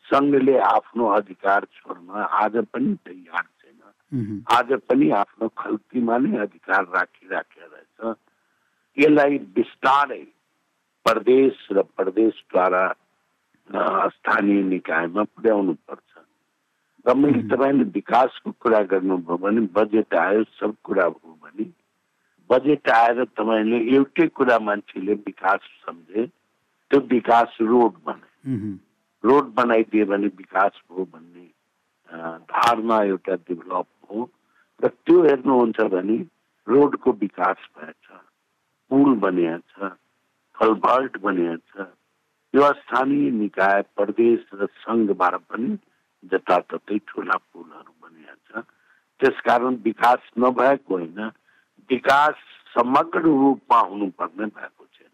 सङ्घले 0.07 0.59
आफ्नो 0.59 1.04
अधिकार 1.19 1.64
छोड्न 1.76 2.25
आज 2.43 2.57
पनि 2.73 2.95
तयार 3.07 3.45
छैन। 3.61 4.43
आज 4.57 4.73
पनि 4.88 5.11
आफ्नो 5.21 5.49
खल्तीमा 5.59 6.19
नै 6.19 6.38
अधिकार 6.47 6.83
राखिराखेको 6.97 7.66
रहेछ। 7.75 8.16
यसलाई 8.97 9.38
बिस्तारै 9.57 10.25
प्रदेश 11.07 11.69
र 11.73 11.83
प्रदेशद्वारा 11.97 12.85
स्थानीय 14.14 14.62
निकायमा 14.62 15.23
पुर्याउनु 15.25 15.73
पर्छ 15.88 16.13
र 17.06 17.14
मैले 17.14 17.42
तपाईँले 17.49 17.84
विकासको 17.84 18.50
कुरा 18.61 18.82
गर्नुभयो 18.82 19.37
भने 19.37 19.61
बजेट 19.73 20.14
आयो 20.14 20.44
सब 20.56 20.75
कुरा 20.84 21.08
भयो 21.08 21.38
भने 21.42 21.64
बजेट 22.50 22.88
आएर 22.90 23.25
तपाईँले 23.25 23.78
एउटै 23.96 24.26
कुरा 24.28 24.58
मान्छेले 24.58 25.14
विकास 25.14 25.61
सम्झे 25.87 26.26
त्यो 26.90 27.00
विकास 27.00 27.56
रोड 27.61 27.92
बने 28.04 28.76
रोड 29.25 29.54
बनाइदियो 29.54 30.06
भने 30.06 30.26
विकास 30.26 30.80
भयो 30.90 31.04
भन्ने 31.04 31.46
धारणा 32.49 33.02
एउटा 33.02 33.34
डेभलप 33.34 33.87
हो। 34.11 34.30
र 34.80 34.88
त्यो 34.88 35.23
हेर्नुहुन्छ 35.23 35.80
भने 35.80 36.16
रोडको 36.66 37.12
विकास 37.12 37.56
भएछ 37.76 38.06
पुल 38.90 39.14
बनिएको 39.14 39.88
छ 39.88 39.92
कलभर्ट 40.54 41.16
छ 41.68 41.87
यो 42.54 42.73
स्थानीय 42.73 43.30
निकाय 43.30 43.82
प्रदेश 43.96 44.46
र 44.54 44.66
सङ्घबाट 44.66 45.34
पनि 45.34 45.78
जताततै 46.33 46.99
ठुला 47.09 47.37
पुलहरू 47.37 47.93
बनिएको 48.02 48.61
छ 48.61 48.64
त्यसकारण 49.21 49.75
विकास 49.85 50.31
नभएको 50.38 50.95
होइन 50.95 51.21
विकास 51.90 52.35
समग्र 52.75 53.21
रूपमा 53.23 53.78
हुनुपर्ने 53.81 54.47
भएको 54.47 54.85
छैन। 54.87 55.11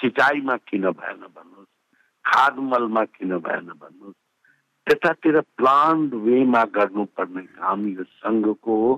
सिँचाइमा 0.00 0.56
किन 0.68 0.90
भएन 0.92 1.20
भन्नुहोस् 1.26 1.74
खाद 2.24 2.58
मलमा 2.70 3.04
किन 3.16 3.36
भएन 3.38 3.68
भन्नुहोस् 3.74 4.24
त्यतातिर 4.86 5.40
प्लान 5.56 6.06
वेमा 6.24 6.62
गर्नुपर्ने 6.74 7.42
काम 7.58 7.86
यो 7.88 8.04
सङ्घको 8.16 8.76
हो 8.82 8.90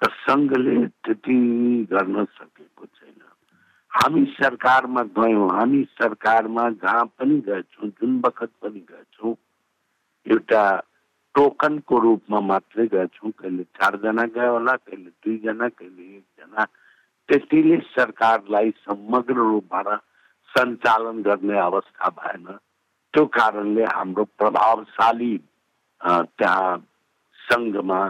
र 0.00 0.10
सङ्घले 0.20 0.76
त्यति 1.04 1.38
गर्न 1.90 2.24
सकेको 2.24 2.86
छैन। 2.86 3.20
हामी 3.92 4.24
सरकारमा 4.32 5.02
गयौँ 5.16 5.48
हामी 5.50 5.82
सरकारमा 5.98 6.68
जहाँ 6.82 7.04
पनि 7.18 7.40
गएछौँ 7.40 7.88
जुन 7.90 8.20
बखत 8.20 8.50
पनि 8.62 8.80
गएछौँ 8.90 9.34
एउटा 10.26 10.62
टोकनको 11.34 11.98
रूपमा 12.00 12.40
मात्रै 12.40 12.86
गएछौँ 12.92 13.30
कहिले 13.38 13.64
चारजना 13.78 14.24
गयो 14.34 14.52
होला 14.52 14.74
कहिले 14.76 15.10
दुईजना 15.22 15.68
कहिले 15.68 16.04
एकजना। 16.16 16.64
त्यतिले 17.28 17.76
सरकारलाई 17.94 18.70
समग्र 18.86 19.34
रूपमा 19.34 19.96
सञ्चालन 20.54 21.22
गर्ने 21.22 21.58
अवस्था 21.58 22.08
भएन। 22.18 22.46
त्यो 23.14 23.24
कारणले 23.38 23.84
हाम्रो 23.84 24.24
प्रभावशाली 24.38 25.34
त्यहाँ 26.00 26.76
सङ्घमा 27.48 28.00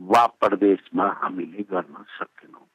वा 0.00 0.26
प्रदेशमा 0.40 1.06
हामीले 1.20 1.62
गर्न 1.72 1.94
सकेनौँ। 2.18 2.66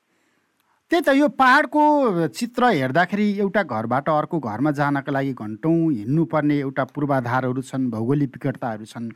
त्यही 0.92 1.04
त 1.04 1.10
यो 1.20 1.28
पहाडको 1.36 1.84
चित्र 2.32 2.66
हेर्दाखेरि 2.72 3.28
एउटा 3.38 3.64
घरबाट 3.64 4.10
अर्को 4.10 4.40
घरमा 4.40 4.72
जानका 4.72 5.12
लागि 5.12 5.34
घन्टौँ 5.36 5.92
हिँड्नुपर्ने 5.92 6.58
एउटा 6.58 6.84
पूर्वाधारहरू 6.96 7.62
छन् 7.62 7.90
भौगोलिक 7.92 8.30
विकटताहरू 8.36 8.86
छन्। 8.88 9.10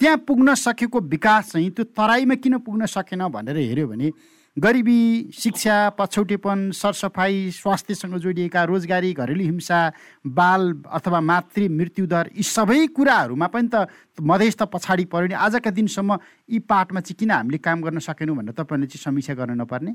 त्यहाँ 0.00 0.16
पुग्न 0.28 0.54
सकेको 0.54 1.00
विकास 1.00 1.52
चाहिँ 1.52 1.70
त्यो 1.72 1.84
तराईमा 1.96 2.34
किन 2.44 2.58
पुग्न 2.60 2.86
सकेन 2.86 3.24
भनेर 3.32 3.56
हेऱ्यो 3.56 3.86
भने 3.88 4.10
गरिबी 4.56 5.00
शिक्षा 5.32 5.76
पछौटेपन 5.98 6.70
सरसफाइ 6.76 7.50
स्वास्थ्यसँग 7.56 8.16
जोडिएका 8.20 8.64
रोजगारी 8.68 9.12
घरेलु 9.16 9.44
हिंसा 9.44 9.80
बाल 10.28 10.62
अथवा 10.92 11.20
मातृ 11.24 11.68
मृत्युदर 11.72 12.30
यी 12.36 12.42
सबै 12.44 12.86
कुराहरूमा 12.92 13.46
पनि 13.48 13.68
त 13.72 13.88
मधेस 14.20 14.56
त 14.60 14.68
पछाडि 14.68 15.04
पऱ्यो 15.08 15.32
नि। 15.32 15.34
आजका 15.40 15.70
दिनसम्म 15.72 16.18
यी 16.48 16.58
पाठमा 16.68 17.00
चाहिँ 17.00 17.16
किन 17.16 17.30
हामीले 17.30 17.58
काम 17.64 17.82
गर्न 17.82 17.98
सकेनौँ 18.04 18.36
भनेर 18.36 18.60
तपाईँले 18.60 18.86
चाहिँ 18.86 19.04
समीक्षा 19.04 19.34
गर्न 19.34 19.60
नपर्ने? 19.62 19.92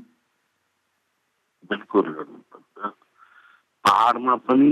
बिल्कुल 1.68 2.06
गर्नुपर्छ। 2.12 2.92
पाहाडमा 3.84 4.34
पनि 4.48 4.70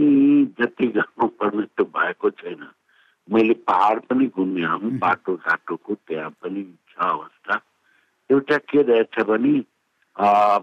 जति 0.58 0.86
गर्नुपर्ने 0.96 1.64
त्यो 1.76 1.84
भएको 1.96 2.30
छैन। 2.40 2.62
मैले 3.28 3.54
पाहाड 3.68 4.00
पनि 4.08 4.26
घुम्ने 4.26 4.98
बाटो 4.98 5.36
घाटोको 5.36 5.94
त्यहाँ 5.94 6.30
पनि 6.42 6.62
छ 6.90 6.98
अवस्था। 6.98 7.60
एउटा 8.30 8.56
के 8.68 8.82
रहेछ 8.82 9.14
भने 9.28 9.52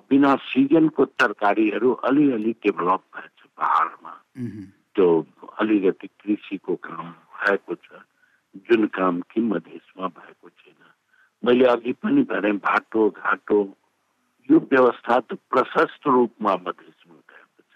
बिना 0.09 0.35
सिजनको 0.49 1.05
तरकारीहरू 1.19 1.91
अलिअलि 2.07 2.51
डेभलप 2.63 3.03
भएछ 3.15 3.39
पहाडमा। 3.57 4.13
त्यो 4.95 5.07
अलिकति 5.59 6.07
कृषिको 6.07 6.75
काम 6.85 7.11
भएको 7.35 7.75
छ 7.75 8.03
जुन 8.67 8.85
काम 8.87 9.21
कि 9.31 9.41
मधेसमा 9.41 10.07
भएको 10.07 10.49
छैन। 10.49 10.81
मैले 11.43 11.65
अघि 11.65 11.93
पनि 12.01 12.21
भने 12.23 12.51
बाटो 12.65 13.09
घाटो 13.11 13.57
यो 14.49 14.59
व्यवस्था 14.71 15.19
त 15.19 15.37
प्रशस्त 15.51 16.07
रूपमा 16.07 16.55
मधेसमा 16.65 17.15
भएको 17.15 17.61
छ 17.71 17.75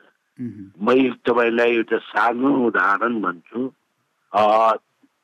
मैले 0.88 1.10
तपाईँलाई 1.28 1.76
एउटा 1.76 1.98
सानो 2.08 2.50
उदाहरण 2.68 3.22
भन्छु। 3.22 3.62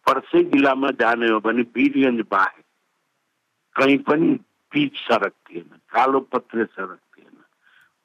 पर्से 0.08 0.44
जिल्लामा 0.44 0.90
जाने 1.02 1.28
हो 1.30 1.40
भने 1.40 1.62
वीरगञ्ज 1.76 2.26
बाहेक 2.32 2.66
कहीँ 3.76 3.98
पनि 4.08 4.34
पिच 4.72 4.98
सडक 4.98 5.34
थिएन 5.50 5.70
कालो 5.94 6.20
पत्रे 6.34 6.66
सडक 6.66 7.02
थिएन। 7.14 7.38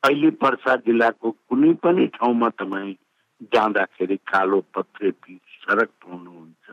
अहिले 0.03 0.31
पर्सा 0.43 0.77
जिल्लाको 0.87 1.31
कुनै 1.49 1.73
पनि 1.85 2.07
ठाउँमा 2.17 2.49
तपाईँ 2.61 2.95
जाँदाखेरि 3.53 4.17
कालो 4.33 4.61
पत्रे 4.75 5.11
पिच 5.25 5.43
सडक 5.65 5.91
पाउनुहुन्छ 6.05 6.67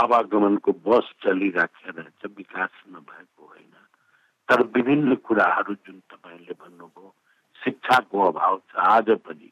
आवागमनको 0.00 0.72
बस 0.86 1.12
चलिराखेको 1.24 2.00
रहेछ 2.00 2.36
विकास 2.36 2.72
नभएको 2.88 3.46
होइन। 3.46 3.74
तर 4.48 4.62
विभिन्न 4.74 5.14
कुराहरू 5.26 5.74
जुन 5.74 5.98
तपाईँले 6.10 6.54
भन्नुभयो 6.60 7.14
शिक्षाको 7.62 8.20
अभाव 8.28 8.56
छ 8.70 8.76
आज 8.76 9.10
पनि। 9.26 9.50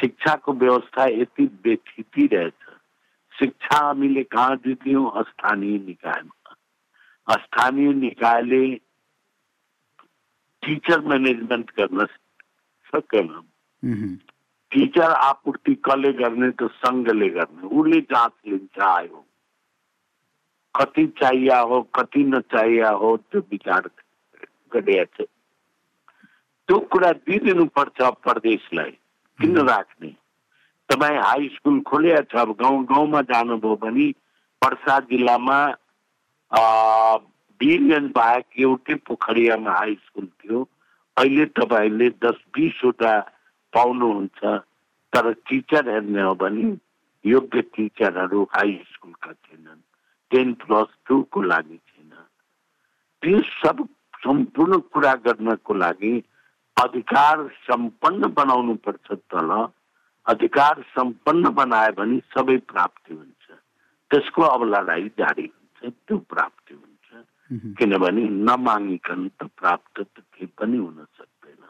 शिक्षाको 0.00 0.52
व्यवस्था 0.52 1.04
यति 1.06 1.46
बेथिती 1.64 2.26
रहेछ। 2.26 2.52
शिक्षा 3.34 3.76
हामीले 3.86 4.22
कहाँ 4.24 4.56
जित्यौँ? 4.66 5.22
स्थानीय 5.22 5.78
निकायमा। 5.86 7.36
स्थानीय 7.36 7.92
निकायले 7.94 8.62
टिचर 10.62 11.00
म्यानेजमेन्ट 11.00 11.70
गर्न 11.78 12.04
सकेन 12.92 13.28
टिचर 14.72 15.10
आपूर्ति 15.10 15.74
कसले 15.88 16.12
गर्ने 16.12 16.50
त 16.50 16.70
सङ्घले 16.84 17.28
गर्ने। 17.28 17.68
उसले 17.68 18.00
जाँच 18.12 18.32
लिन्छ 18.48 18.78
आयो। 18.80 19.24
कति 20.74 21.06
चाहिए 21.20 21.60
हो 21.68 21.80
कति 21.96 22.24
नचाहिए 22.24 22.92
हो 23.00 23.16
त्यो 23.16 23.40
विचार 23.50 23.90
गरिएको 24.74 25.24
छ 25.24 25.28
त्यो 26.68 26.78
कुरा 26.92 27.10
दिइदिनुपर्छ 27.26 28.00
प्रदेशलाई। 28.24 28.90
किन 29.38 29.56
राख्ने? 29.68 30.10
तपाईँ 30.90 31.18
हाई 31.18 31.48
स्कुल 31.54 31.80
खोलिया 31.88 32.20
छ 32.30 32.36
अब 32.36 32.50
गाउँ 32.60 32.84
गाउँमा 32.86 33.20
जानुभयो 33.30 33.76
भने 33.82 34.06
पर्सा 34.62 34.98
जिल्लामा 35.10 35.58
वीरगञ्ज 37.60 38.10
बाहेक 38.14 38.46
एउटै 38.58 38.94
पोखरियामा 39.06 39.72
हाई 39.72 39.94
स्कुल 40.06 40.26
थियो। 40.26 40.58
अहिले 41.16 41.44
तपाईँले 41.58 42.08
दस 42.22 42.38
बिसवटा 42.54 43.14
पाउनुहुन्छ 43.72 44.40
तर 45.12 45.32
टिचर 45.48 45.88
हेर्ने 45.90 46.22
हो 46.22 46.34
भने 46.42 46.76
योग्य 47.24 47.60
टिचरहरू 47.74 48.42
हाई 48.54 48.72
स्कुलका 48.92 49.32
थिएनन्। 49.32 49.80
टेन 50.30 50.52
प्लस 50.62 50.88
टूको 51.06 51.42
लागि 51.42 51.78
थिएन। 51.78 52.12
त्यो 53.22 53.40
सब 53.60 53.86
सम्पूर्ण 54.22 54.78
कुरा 54.92 55.14
गर्नको 55.26 55.74
लागि 55.74 56.14
अधिकार 56.76 57.48
सम्पन्न 57.66 58.28
बनाउनु 58.32 58.74
पर्छ 58.74 59.12
तल। 59.12 59.50
अधिकार 60.26 60.82
सम्पन्न 60.96 61.50
बनायो 61.50 61.92
भने 61.92 62.18
सबै 62.34 62.56
प्राप्ति 62.70 63.14
हुन्छ। 63.14 63.46
त्यसको 64.10 64.42
अब 64.42 64.62
लडाइँ 64.64 65.08
जारी 65.18 65.46
हुन्छ 65.46 65.92
त्यो 66.06 66.18
प्राप्ति 66.32 66.74
हुन्छ। 66.74 67.76
किनभने 67.78 68.22
नमागिकन 68.46 69.28
त 69.28 69.50
प्राप्त 69.58 70.00
त 70.00 70.24
केही 70.34 70.46
पनि 70.58 70.76
हुन 70.76 71.04
सक्दैन। 71.18 71.64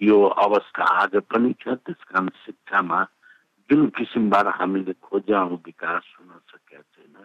यो 0.00 0.18
अवस्था 0.44 0.84
आज 1.02 1.16
पनि 1.30 1.52
छ 1.60 1.68
त्यस 1.84 2.04
कारण 2.08 2.28
शिक्षामा 2.44 3.00
जुन 3.70 3.86
किसिमबाट 3.96 4.46
हामीले 4.60 4.92
खोज्यौँ 4.92 5.48
विकास 5.66 6.04
हुन 6.20 6.30
सकेका 6.50 6.80
छैन। 6.80 7.16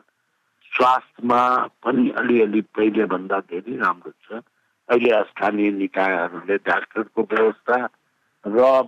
स्वास्थ्यमा 0.75 1.41
पनि 1.83 2.09
अलिअलि 2.09 2.61
पहिलेभन्दा 2.75 3.39
धेरै 3.39 3.75
राम्रो 3.77 4.11
छ। 4.23 4.41
अहिले 4.89 5.11
स्थानीय 5.23 5.71
निकायहरूले 5.71 6.57
डाक्टरको 6.57 7.21
व्यवस्था 7.31 7.77
र 8.45 8.87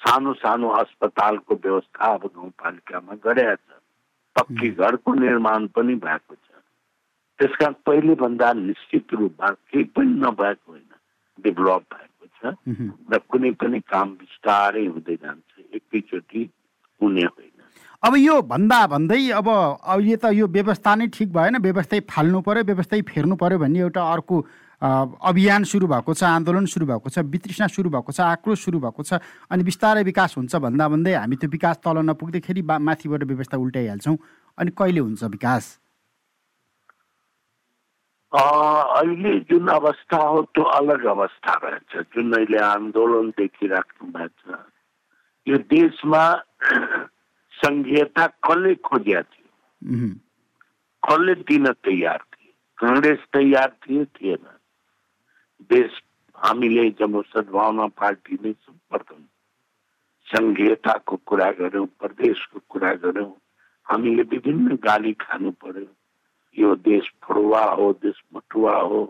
सानो 0.00 0.32
सानो 0.34 0.68
अस्पतालको 0.80 1.54
व्यवस्था 1.54 2.12
अब 2.14 2.26
गाउँपालिकामा 2.26 3.14
गरेका 3.24 3.54
छ। 3.54 3.80
पक्की 4.36 4.68
घरको 4.70 5.14
निर्माण 5.14 5.66
पनि 5.66 5.94
भएको 5.94 6.34
छ। 6.34 6.62
त्यसका 7.38 7.68
पहिले 7.86 8.14
भन्दा 8.14 8.52
निश्चित 8.52 9.14
रूपमा 9.14 9.50
केही 9.50 9.84
पनि 9.84 10.12
नभएको 10.22 10.72
होइन। 10.72 10.90
डेभलप 11.38 11.82
भएको 11.92 12.26
छ 12.36 12.54
र 13.12 13.18
कुनै 13.28 13.50
पनि 13.50 13.80
काम 13.80 14.14
बिस्तारै 14.16 14.86
हुँदै 14.86 15.16
जान्छ। 15.16 15.50
एकैचोटि 15.74 16.42
हुने 17.00 17.24
होइन। 17.24 17.55
अब 18.06 18.14
यो 18.16 18.34
भन्दा 18.48 18.86
भन्दै 18.86 19.18
अब 19.34 19.48
अहिले 19.50 20.16
त 20.16 20.30
यो 20.38 20.46
व्यवस्था 20.56 20.94
नै 20.94 21.06
ठिक 21.14 21.32
भएन 21.32 21.58
व्यवस्थै 21.62 22.00
फाल्नु 22.10 22.40
पर्यो 22.46 22.62
व्यवस्थै 22.64 23.00
फेर्नु 23.08 23.36
पर्यो 23.36 23.58
भन्ने 23.58 23.80
एउटा 23.82 24.02
अर्को 24.14 24.36
अभियान 25.30 25.64
सुरु 25.70 25.86
भएको 25.92 26.14
छ 26.14 26.22
आन्दोलन 26.28 26.66
सुरु 26.70 26.86
भएको 26.86 27.10
छ 27.10 27.24
वितृष्णा 27.34 27.66
सुरु 27.76 27.90
भएको 27.90 28.12
छ 28.12 28.20
आक्रोश 28.26 28.64
सुरु 28.64 28.78
भएको 28.84 29.02
छ 29.02 29.18
अनि 29.50 29.62
बिस्तारै 29.70 30.02
विकास 30.10 30.36
हुन्छ 30.38 30.62
भन्दा 30.66 30.88
भन्दै 30.94 31.14
हामी 31.14 31.36
त्यो 31.42 31.50
विकास 31.56 31.80
तल 31.82 31.98
नपुग्दैखेरि 32.10 32.62
माथिबाट 32.62 33.22
व्यवस्था 33.32 33.56
उल्टाइहाल्छौँ। 33.64 34.16
अनि 34.58 34.70
कहिले 34.78 35.00
हुन्छ 35.00 35.22
विकास? 35.34 35.64
अहिले 38.32 39.34
जुन 39.50 39.68
अवस्था 39.74 40.22
हो 40.30 40.42
त्यो 40.54 40.64
अलग 40.78 41.04
अवस्था 41.16 41.58
रहेछ 41.64 42.06
जुन 42.14 42.32
अहिले 42.38 42.62
आन्दोलन 42.70 43.34
देखिराख्नु 43.42 44.12
भएको 44.14 44.54
छ 44.54 44.62
यो 45.46 45.58
देशमा 45.74 46.24
सङ्घीयता 47.58 48.26
कसले 48.42 48.74
खोजिया 48.82 49.22
थियो 49.24 50.08
कसले 51.02 51.34
दिन 51.42 51.72
तयार 51.84 52.22
थिए 52.24 52.52
काङ्ग्रेस 52.78 53.24
तयार 53.32 53.70
थिए 53.82 54.04
थिएन 54.12 54.44
देश 55.70 56.02
हामीले 56.36 56.88
जब 57.00 57.22
सद्भावना 57.26 57.86
पार्टीले 57.96 58.52
सर्वप्रथम 58.52 59.24
सङ्घीयताको 60.28 61.16
कुरा 61.26 61.50
गऱ्यौँ 61.58 61.86
प्रदेशको 61.98 62.60
कुरा 62.68 62.92
गऱ्यौँ 63.02 63.32
हामीले 63.86 64.22
विभिन्न 64.30 64.76
गाली 64.82 65.12
खानु 65.20 65.50
पर्यो 65.62 65.92
यो 66.56 66.74
देश 66.84 67.10
फरुवा 67.22 67.62
हो 67.72 67.92
देश 68.02 68.22
मटुवा 68.34 68.76
हो 68.82 69.04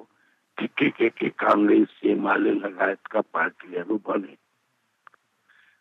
के 0.59 0.67
के 0.69 0.89
के 0.91 1.09
के 1.11 1.29
काङ्ग्रेस 1.39 2.01
एमाले 2.07 2.53
लगायतका 2.57 3.21
पार्टीहरू 3.33 3.97
भने 4.09 4.37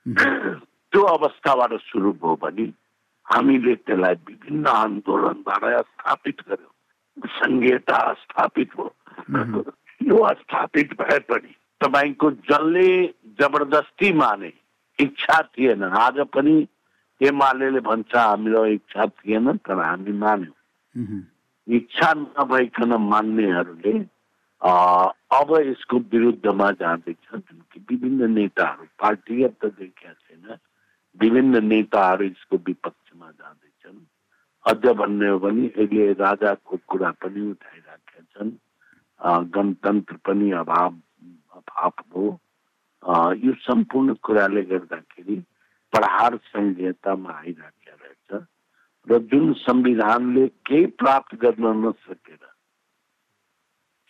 त्यो 0.95 1.03
अवस्थाबाट 1.03 1.71
सुरु 1.81 2.11
भयो 2.23 2.35
भने 2.39 2.65
हामीले 3.27 3.73
त्यसलाई 3.83 4.15
विभिन्न 4.27 4.65
आन्दोलनद्वारा 4.65 5.81
स्थापित 5.81 6.37
गर्यौँ। 6.47 6.73
संहिता 7.35 7.99
स्थापित 8.15 8.69
भयो। 8.79 9.63
यो 10.07 10.19
स्थापित 10.39 10.93
भए 11.01 11.19
पनि 11.27 11.51
तपाईँको 11.81 12.31
जसले 12.47 12.87
जबरदस्ती 13.39 14.11
माने 14.15 14.51
इच्छा 14.99 15.41
थिएन। 15.51 15.83
आज 15.83 16.19
पनि 16.31 16.55
एमाले 17.21 17.79
भन्छ 17.83 18.15
हामीलाई 18.15 18.73
इच्छा 18.73 19.05
थिएन 19.19 19.51
तर 19.67 19.79
हामी 19.83 20.13
मान्यौँ। 20.15 21.19
इच्छा 21.67 22.11
नभइकन 22.15 22.93
मान्नेहरूले 23.03 23.93
अब 24.61 25.49
यसको 25.59 25.97
विरुद्धमा 26.13 26.71
जाँदैछ 26.79 27.17
जुन 27.33 27.59
कि 27.73 27.83
विभिन्न 27.89 28.31
नेताहरू 28.31 28.87
पार्टी 28.95 29.43
त 29.43 29.75
देखिया 29.75 30.13
छैन। 30.13 30.57
विभिन्न 31.21 31.63
नेताहरू 31.65 32.25
यसको 32.25 32.55
विपक्षमा 32.67 33.31
जाँदैछन्। 33.31 33.99
अझ 34.65 34.85
भन्ने 34.97 35.27
हो 35.29 35.39
भने 35.39 35.67
अहिले 35.67 36.11
राजाको 36.13 36.79
कुरा 36.87 37.11
पनि 37.21 37.41
उठाइराखेका 37.49 38.21
छन्। 38.33 38.51
गणतन्त्र 39.53 40.15
पनि 40.25 40.51
अभाव 40.61 40.91
अभाव 41.57 41.93
हो। 42.15 42.25
यो 43.37 43.53
सम्पूर्ण 43.61 44.13
कुराले 44.23 44.61
गर्दाखेरि 44.71 45.35
प्रहार 45.93 46.35
संहितामा 46.43 47.31
आइराखेको 47.31 47.95
रहेछ 48.03 48.43
र 49.07 49.19
जुन 49.31 49.53
संविधानले 49.61 50.47
केही 50.67 50.85
प्राप्त 50.99 51.35
गर्न 51.41 51.65
नसकेर 51.85 52.43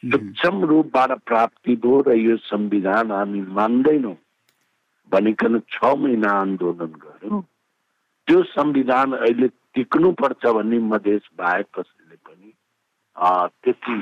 सूक्ष्म 0.04 0.66
रूपबाट 0.66 1.12
प्राप्ति 1.26 1.76
भयो 1.76 2.02
र 2.08 2.16
यो 2.16 2.36
संविधान 2.38 3.12
हामी 3.12 3.42
मान्दैनौँ। 3.58 4.16
भनिकन 5.12 5.54
छ 5.72 5.94
महिना 5.98 6.32
आन्दोलन 6.42 6.92
गर्यौँ 7.04 7.42
त्यो 8.28 8.40
संविधान 8.52 9.12
अहिले 9.16 9.48
टिक्नुपर्छ 9.76 10.44
भन्ने 10.56 10.78
मधेस 10.92 11.24
बाहेक 11.38 11.68
कसैले 11.78 12.16
पनि 12.18 12.50
त्यति 13.64 13.94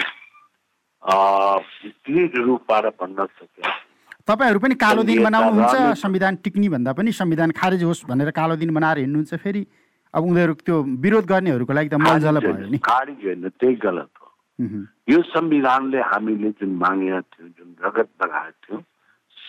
रूपबाट 2.38 2.86
भन्न 3.02 3.26
सके। 3.26 3.62
तपाईँहरू 4.28 4.60
पनि 4.60 4.76
कालो 4.80 5.04
दिन 5.04 5.24
मनाउनुहुन्छ 5.24 6.00
संविधान 6.00 6.36
टिक्ने 6.44 6.70
भन्दा 6.70 6.92
पनि 6.94 7.12
संविधान 7.14 7.52
खारेज 7.52 7.84
होस् 7.84 8.06
भनेर 8.08 8.30
कालो 8.32 8.56
दिन 8.56 8.70
मनाएर 8.72 8.98
हिँड्नुहुन्छ 8.98 9.34
फेरि। 9.44 9.66
अब 10.14 10.24
उनीहरू 10.24 10.54
त्यो 10.64 10.76
विरोध 11.04 11.26
गर्नेहरूको 11.26 11.74
लागि 11.74 11.90
त 11.90 11.96
मजाले 12.00 12.40
भयो 12.40 12.68
नि। 12.70 12.78
खारिज 12.80 13.20
होइन 13.26 13.50
त्यही 13.50 13.76
गलत 13.84 14.12
हो। 14.22 14.28
यो 15.10 15.20
संविधानले 15.28 16.00
हामीले 16.00 16.50
जुन 16.56 16.72
मागेका 16.80 17.20
थियौँ 17.22 17.50
जुन 17.50 17.70
रगत 17.84 18.10
लगाएको 18.24 18.60
थियौँ 18.64 18.82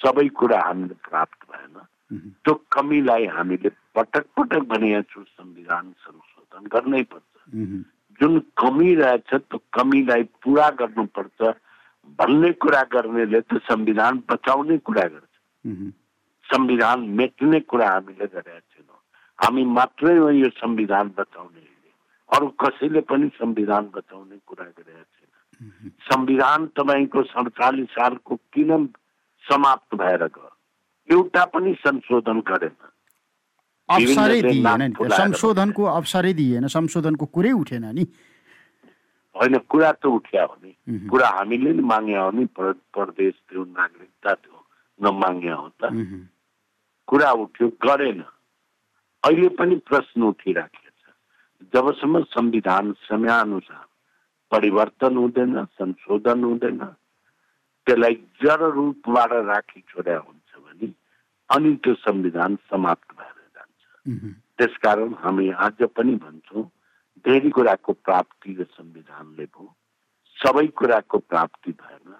सबै 0.05 0.29
कुरा 0.29 0.61
हामीले 0.61 0.95
प्राप्त 1.09 1.41
भएन। 1.51 1.77
त्यो 2.45 2.55
कमीलाई 2.73 3.27
हामीले 3.27 3.69
पटक 3.97 4.25
पटक 4.37 4.63
भनेका 4.69 5.01
छौँ 5.11 5.25
संविधान 5.25 5.93
संशोधन 6.05 6.65
गर्नै 6.73 7.03
पर्छ। 7.03 7.33
जुन 8.21 8.39
कमी 8.61 8.95
रहेछ 8.95 9.35
त्यो 9.35 9.59
कमीलाई 9.73 10.23
पुरा 10.45 10.69
गर्नुपर्छ। 10.81 11.55
भन्ने 12.19 12.53
कुरा 12.61 12.83
गर्नेले 12.93 13.41
त 13.41 13.61
संविधान 13.65 14.23
बचाउने 14.31 14.79
कुरा 14.79 15.07
गर्छ। 15.09 15.35
संविधान 16.47 17.01
मेट्ने 17.19 17.61
कुरा 17.61 17.89
हामीले 17.91 18.27
गरेका 18.27 18.59
छैनौँ। 18.61 19.01
हामी 19.39 19.65
मात्रै 19.65 20.17
हो 20.17 20.31
यो 20.31 20.49
संविधान 20.61 21.15
बचाउने। 21.19 21.63
अरू 22.31 22.47
कसैले 22.61 23.01
पनि 23.09 23.29
संविधान 23.35 23.91
बचाउने 23.95 24.37
कुरा 24.47 24.65
गरेका 24.65 25.03
छैन 25.03 25.91
संविधान 26.03 26.67
तपाईँको 26.77 27.23
सडचालिस 27.23 27.89
सालको 27.89 28.37
किन 28.53 28.71
समाप्त 29.51 29.95
भएर 29.95 30.23
गयो। 30.25 30.51
एउटा 31.09 31.45
पनि 31.45 31.73
संशोधन 31.75 32.41
गरेन। 32.41 32.77
अवसरै 33.89 34.41
दिएन 34.43 34.83
नि। 34.83 35.09
संशोधनको 35.13 35.85
अवसरै 35.85 36.33
दिएन। 36.33 36.67
संशोधनको 36.67 37.27
कुरै 37.27 37.53
उठेन 37.53 37.85
नि। 37.85 38.05
होइन 39.35 39.59
कुरा 39.69 39.93
त 39.93 40.07
उठ्या 40.07 40.43
हो 40.45 40.57
नि। 40.65 40.73
कुरा 41.09 41.29
हामीले 41.29 41.73
नि 41.73 41.83
माग्या 41.83 42.23
हो 42.23 42.31
नि। 42.31 42.45
प्रदेश 42.57 43.35
थियो 43.35 43.65
नागरिकता 43.65 44.35
थियो 44.35 44.59
नमाग्या 45.01 45.55
हो 45.55 45.69
त। 45.69 45.93
कुरा 47.09 47.31
उठ्यो 47.45 47.69
गरेन। 47.69 48.25
अहिले 49.25 49.49
पनि 49.49 49.77
प्रश्न 49.89 50.23
उठिराखेको 50.23 50.91
छ। 50.91 51.13
जबसम्म 51.75 52.23
संविधान 52.33 52.93
समयअनुसार 53.09 53.85
परिवर्तन 54.53 55.17
हुँदैन 55.17 55.65
संशोधन 55.65 56.45
हुँदैन 56.45 56.79
त्यसलाई 57.87 58.15
जड 58.43 58.61
रूपबाट 58.75 59.33
राखी 59.47 59.81
छोड्या 59.89 60.19
हुन्छ 60.19 60.51
भने 60.65 60.89
अनि 61.51 61.75
त्यो 61.85 61.95
संविधान 62.01 62.57
समाप्त 62.71 63.09
भएर 63.19 63.39
जान्छ। 63.55 63.83
त्यसकारण 64.59 65.13
हामी 65.23 65.51
आज 65.67 65.83
पनि 65.97 66.15
भन्छौँ 66.25 66.65
धेरै 67.25 67.51
कुराको 67.51 67.93
प्राप्ति 68.07 68.57
र 68.61 68.65
संविधानले 68.73 69.45
भयो 69.45 69.69
सबै 70.37 70.67
कुराको 70.79 71.19
प्राप्ति 71.31 71.73
भएन। 71.73 72.13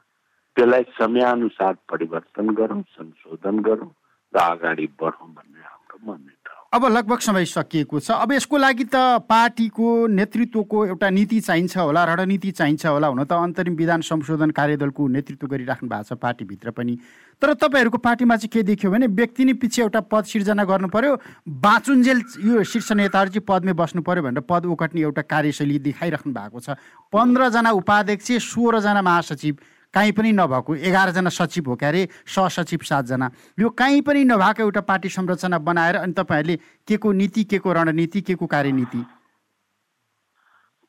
त्यसलाई 0.57 0.85
समयअनुसार 0.99 1.75
परिवर्तन 1.91 2.47
गरौँ 2.55 2.83
संशोधन 2.95 3.59
गरौँ 3.69 3.91
र 4.35 4.39
अगाडि 4.41 4.87
बढौँ 5.01 5.29
भन्ने 5.35 5.63
हाम्रो 5.63 5.99
मान्यता 6.07 6.44
अब 6.75 6.85
लगभग 6.87 7.19
समय 7.21 7.45
सकिएको 7.47 8.01
छ। 8.01 8.11
अब 8.11 8.33
यसको 8.33 8.57
लागि 8.59 8.85
त 8.91 9.23
पार्टीको 9.31 10.07
नेतृत्वको 10.11 10.87
एउटा 10.87 11.11
नीति 11.11 11.39
चाहिन्छ 11.41 11.77
होला 11.77 12.05
रणनीति 12.05 12.51
चाहिन्छ 12.51 12.87
होला 12.87 13.07
हुन 13.07 13.23
त 13.25 13.33
अन्तरिम 13.33 13.75
विधान 13.79 14.01
संशोधन 14.03 14.51
कार्यदलको 14.51 15.07
नेतृत्व 15.07 15.47
गरिराख्नु 15.47 15.89
भएको 15.89 16.03
छ 16.03 16.19
पार्टीभित्र 16.19 16.71
पनि। 16.75 16.99
तर 17.43 17.55
तपाईँहरूको 17.55 17.99
पार्टीमा 17.99 18.37
चाहिँ 18.37 18.51
के 18.51 18.63
देखियो 18.67 18.91
भने 18.91 19.07
व्यक्ति 19.07 19.45
नै 19.45 19.53
पछि 19.55 19.83
एउटा 19.83 20.01
पद 20.11 20.25
सिर्जना 20.27 20.65
गर्नु 20.67 20.89
पर्यो। 20.91 21.15
बाँचुन्जेल 21.47 22.23
यो 22.43 22.65
शीर्ष 22.67 22.91
नेताहरू 22.99 23.31
चाहिँ 23.31 23.47
पदमै 23.47 23.73
बस्नु 23.79 24.03
पर्यो 24.03 24.23
भनेर 24.27 24.43
पद 24.43 24.67
ओकट्ने 24.67 25.01
एउटा 25.01 25.23
कार्यशैली 25.31 25.79
देखाइराख्नु 25.79 26.33
भएको 26.35 26.59
छ। 26.59 26.75
पन्ध्रजना 27.15 27.71
उपाध्यक्ष 27.71 28.51
सोह्रजना 28.51 29.03
महासचिव। 29.03 29.55
काहीँ 29.95 30.13
पनि 30.13 30.33
नभएको। 30.33 30.75
एघारजना 30.75 31.31
सचिव 31.31 31.69
हो 31.71 31.77
क्यारे? 31.77 32.09
सहसचिव 32.27 32.81
सातजना। 32.83 33.31
यो 33.59 33.69
काहीँ 33.71 34.03
पनि 34.03 34.25
नभएको 34.25 34.63
एउटा 34.63 34.81
पार्टी 34.83 35.09
संरचना 35.09 35.59
बनाएर 35.59 35.97
अनि 35.97 36.13
तपाईँहरूले 36.13 36.57
के 36.89 36.97
को 36.97 37.13
नीति 37.13 37.45
के 37.45 37.59
को 37.59 37.73
रणनीति 37.73 38.21
के 38.21 38.35
को 38.35 38.47
कार्यनीति? 38.47 39.01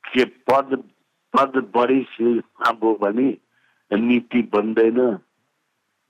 के 0.03 0.23
पद 0.49 0.83
पद 1.33 1.53
बढी 1.75 2.01
भने 3.01 3.27
नीति 3.91 4.41
बन्दैन। 4.53 4.99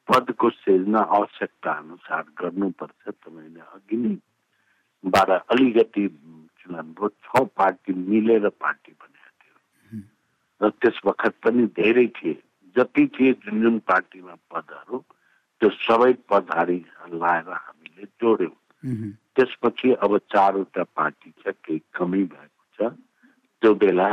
पदको 0.08 0.50
सिर्जना 0.50 1.00
आवश्यकता 1.00 1.72
अनुसार 1.72 2.24
गर्नुपर्छ 2.42 3.10
तपाईँले 3.10 3.60
अघि 3.60 3.98
नै। 3.98 4.16
बाट 5.04 5.30
अलिकति 5.52 6.08
चुनाव 6.62 7.08
छ 7.10 7.42
पार्टी 7.58 7.94
मिलेर 7.94 8.48
पार्टी 8.50 8.92
बनेको 8.92 9.32
थियो। 9.42 9.58
र 10.62 10.70
त्यस 10.82 11.00
वखत 11.06 11.34
पनि 11.44 11.66
धेरै 11.76 12.08
थिए। 12.16 12.38
जति 12.78 13.08
थिए 13.20 13.34
जुन 13.44 13.62
जुन 13.62 13.80
पार्टीमा 13.88 14.36
पदहरू 14.52 14.98
त्यो 15.62 15.70
सबै 15.70 16.14
पदधारी 16.30 16.80
लाएर 17.14 17.50
हामीले 17.50 18.06
जोड्यौँ। 18.22 18.56
त्यसपछि 19.36 19.92
अब 20.04 20.18
चारवटा 20.32 20.84
पार्टी 20.96 21.32
छ 21.42 21.54
केही 21.66 21.80
कमी 21.96 22.24
भएको 22.24 22.64
छ। 22.76 22.92
त्यो 23.62 23.74
बेला 23.84 24.10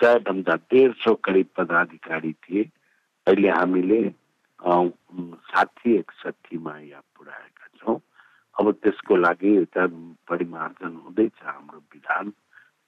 सयभन्दा 0.00 0.54
डेढ 0.70 0.92
सौ 1.04 1.14
करिब 1.24 1.48
पदाधिकारी 1.56 2.32
थिए। 2.32 2.62
अहिले 3.26 3.48
हामीले 3.48 4.00
साठी 5.52 5.94
एकसठीमा 5.96 6.76
यहाँ 6.78 7.02
पुऱ्याएका 7.16 7.66
छौँ। 7.78 8.00
अब 8.56 8.72
त्यसको 8.82 9.16
लागि 9.16 9.50
एउटा 9.56 9.86
परिमार्जन 10.28 10.92
हुँदैछ 11.04 11.38
हाम्रो 11.44 11.78
विधान। 11.94 12.32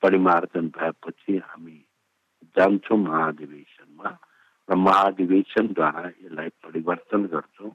परिमार्जन 0.03 0.69
भएपछि 0.79 1.37
हामी 1.45 1.79
जान्छौँ 2.57 2.99
महाधिवेशनमा 2.99 3.78
र 4.69 4.75
महाधिवेशनद्वारा 4.77 6.05
यसलाई 6.09 6.49
परिवर्तन 6.65 7.23
गर्छौँ। 7.33 7.71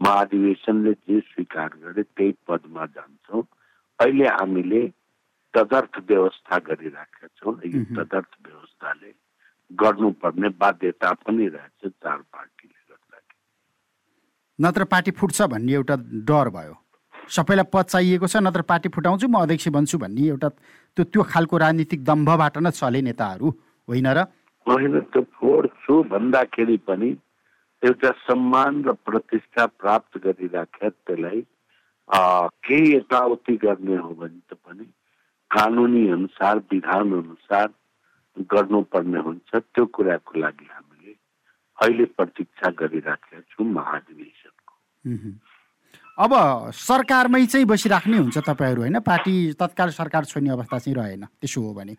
महाधिवेशनले 0.00 0.92
जे 0.92 1.20
स्वीकार 1.20 1.70
गरे 1.82 2.02
त्यही 2.02 2.32
पदमा 2.48 2.86
जान्छौँ। 2.86 3.42
अहिले 3.98 4.26
हामीले 4.28 4.82
तदर्थ 5.54 5.94
व्यवस्था 6.08 6.58
गरिराखेका 6.68 7.26
छौँ। 7.38 7.54
यो 7.64 7.84
तदर्थ 7.96 8.32
व्यवस्थाले 8.46 9.10
गर्नुपर्ने 9.70 10.48
बाध्यता 10.60 11.12
पनि 11.24 11.46
रहेछ 11.48 11.92
चार 11.92 12.18
पार्टीले 12.18 12.72
नत्र 14.58 14.84
पार्टी 14.84 15.10
फुट्छ 15.10 15.42
भन्ने 15.50 15.72
एउटा 15.72 15.94
डर 16.30 16.48
भयो। 16.54 16.74
सबैलाई 17.26 17.66
पद 17.74 17.84
चाहिएको 17.90 18.26
छ 18.26 18.36
नत्र 18.38 18.62
पार्टी 18.62 18.88
फुटाउँछु 18.94 19.26
म 19.26 19.42
अध्यक्ष 19.42 19.68
बन्छु 19.74 19.98
भन्ने 19.98 20.26
एउटा 20.28 20.48
त्यो 20.94 21.04
त्यो 21.10 21.22
खालको 21.26 21.58
राजनीतिक 21.58 22.04
दम्भबाट 22.04 22.58
नै 22.62 22.70
चले 22.70 23.00
नेताहरू। 23.02 23.50
होइन 23.88 24.06
र? 24.14 24.30
होइन 24.68 25.00
त्यो 25.12 25.22
फोड्छु 25.36 26.02
भन्दाखेरि 26.10 26.76
पनि 26.88 27.10
एउटा 27.82 28.10
सम्मान 28.26 28.82
र 28.84 28.92
प्रतिष्ठा 29.06 29.64
प्राप्त 29.80 30.18
गरिराख्या 30.24 30.88
त्यसलाई 30.88 31.40
केही 32.64 32.94
यताउति 32.94 33.54
गर्ने 33.64 33.96
हो 33.96 34.10
भने 34.20 34.40
त 34.50 34.54
पनि 34.64 34.84
कानुनी 35.50 36.04
अनुसार 36.10 36.58
विधान 36.72 37.12
अनुसार 37.12 37.68
गर्नुपर्ने 38.52 39.20
हुन्छ। 39.20 39.50
त्यो 39.54 39.84
कुराको 39.86 40.32
लागि 40.40 40.66
हामीले 40.72 41.12
अहिले 41.78 42.04
प्रतीक्षा 42.18 42.70
गरिराखेका 42.80 43.40
छौँ 43.52 43.66
महाधिवेशनको। 43.72 44.72
अब 46.18 46.32
सरकारमै 46.72 47.44
चाहिँ 47.46 47.66
बसिराख्ने 47.66 48.18
हुन्छ 48.18 48.38
तपाईँहरू 48.38 48.80
होइन? 48.80 48.98
पार्टी 49.00 49.34
तत्काल 49.60 49.90
सरकार 49.90 50.24
छोड्ने 50.24 50.50
अवस्था 50.50 50.78
चाहिँ 50.78 50.96
रहेन। 50.96 51.24
त्यसो 51.40 51.60
हो 51.60 51.72
भने। 51.74 51.94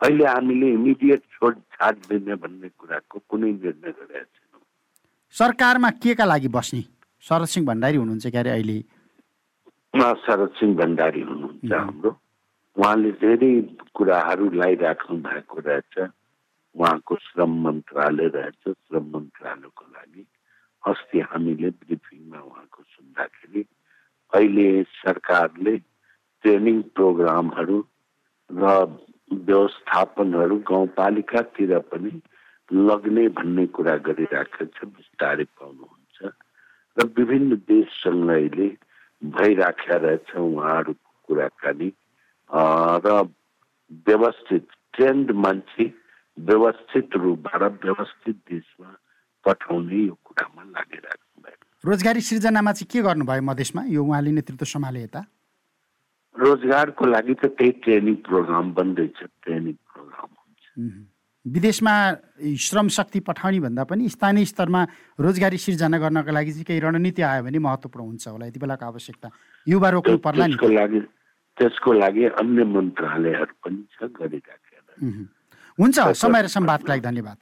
अहिले 0.00 0.26
हामीले 0.26 0.68
इमिडिएट 0.72 1.22
छोड 1.34 1.54
छाड 1.74 1.96
दिने 2.08 2.34
भन्ने 2.42 2.68
कुराको 2.78 3.18
कुनै 3.28 3.50
निर्णय 3.52 3.92
गरेका 3.98 4.22
छैनौँ। 4.22 4.62
सरकारमा 5.34 5.90
के 6.02 6.14
का 6.14 6.24
लागि 6.24 6.48
बस्ने? 6.48 6.82
शरद 7.24 7.46
सिंह 7.52 7.66
भण्डारी 7.66 7.96
हुनुहुन्छ 7.96 8.26
क्यारे 8.26 8.50
अहिले। 8.50 8.78
शरद 10.24 10.50
सिंह 10.58 10.76
भण्डारी 10.76 11.22
हुनुहुन्छ 11.22 11.72
हाम्रो। 11.72 12.10
उहाँले 12.76 13.10
धेरै 13.18 13.52
कुराहरू 13.94 14.44
लगाइराख्नु 14.54 15.16
भएको 15.26 15.56
रहेछ। 15.66 15.94
उहाँको 16.78 17.14
श्रम 17.26 17.52
मन्त्रालय 17.66 18.28
रहेछ। 18.38 18.62
श्रम 18.68 19.04
मन्त्रालयको 19.14 19.84
लागि 19.94 20.22
अस्ति 20.84 21.18
हामीले 21.20 21.70
ब्रिफिङमा 21.82 22.38
उहाँको 22.38 22.82
सुन्दाखेरि 22.82 23.62
अहिले 24.32 24.68
सरकारले 25.02 25.76
ट्रेनिङ 26.44 26.82
प्रोग्रामहरू 26.94 27.78
र 28.50 28.64
व्यवस्थापनहरू 29.32 30.56
गाउँपालिकातिर 30.70 31.78
पनि 31.92 32.12
लग्ने 32.72 33.28
भन्ने 33.38 33.66
कुरा 33.76 33.96
गरिराखेको 34.06 34.64
छ 34.76 34.84
बिस्तारै 34.96 35.44
पाउनुहुन्छ। 35.56 36.32
र 36.96 37.04
विभिन्न 37.16 37.56
देशसँग 37.68 38.30
अहिले 38.30 38.68
भइराखेका 39.22 39.96
रहेछ 39.96 40.36
उहाँहरूको 40.36 41.10
कुराकानी। 41.26 41.88
र 43.04 43.08
व्यवस्थित 44.06 44.66
ट्रेन्ड 44.94 45.30
मान्छे 45.44 45.84
व्यवस्थित 46.38 47.16
रूपबाट 47.16 47.62
व्यवस्थित 47.84 48.36
देशमा 48.50 48.90
पठाउने 49.44 50.00
यो 50.06 50.14
कुरामा 50.24 50.62
लागिराख्नु 50.64 51.42
भएको 51.44 51.88
रोजगारी 51.88 52.20
सिर्जनामा 52.20 52.72
चाहिँ 52.72 52.88
के 52.92 53.02
गर्नुभयो 53.02 53.42
मधेसमा? 53.42 53.82
यो 53.88 54.04
उहाँले 54.04 54.30
नेतृत्व 54.30 54.64
सम्हाले 54.64 55.02
यता। 55.02 55.24
रोजगारको 56.38 57.04
लागि 57.06 57.34
त 57.34 57.44
त्यही 57.58 57.70
ट्रेनिङ 57.82 58.14
प्रोग्राम 58.26 58.66
बन्दैछ 58.78 59.18
ट्रेनिङ 59.42 59.74
प्रोग्राम 59.92 60.30
हुन्छ। 60.38 60.64
विदेशमा 61.46 61.94
श्रम 62.66 62.88
शक्ति 62.94 63.20
पठाउने 63.26 63.60
भन्दा 63.60 63.84
पनि 63.90 64.08
स्थानीय 64.08 64.44
स्तरमा 64.52 64.82
रोजगारी 65.18 65.58
सिर्जना 65.58 65.98
गर्नको 65.98 66.30
लागि 66.30 66.52
चाहिँ 66.52 66.64
केही 66.68 66.80
रणनीति 66.86 67.22
आयो 67.22 67.42
भने 67.42 67.58
महत्त्वपूर्ण 67.58 68.06
हुन्छ 68.06 68.28
होला 68.28 68.46
यति 68.46 68.60
बेलाको 68.60 68.84
आवश्यकता। 68.86 69.28
युवा 69.66 69.88
रोक्नु 69.90 70.18
पर्ला 70.26 70.46
त्यसको 70.46 70.68
लागि 70.68 71.00
त्यसको 71.58 71.92
लागि 71.92 72.24
अन्य 72.38 72.64
मन्त्रालयहरू 72.74 73.54
पनि 73.64 73.82
छ 73.96 74.12
गरिराखेर 74.14 75.26
हुन्छ 75.78 75.96
समय 76.22 76.42
र 76.42 76.46
संवादको 76.52 76.88
लागि 76.88 77.02
धन्यवाद। 77.08 77.38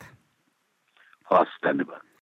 हस् 1.28 1.54
धन्यवाद। 1.66 2.02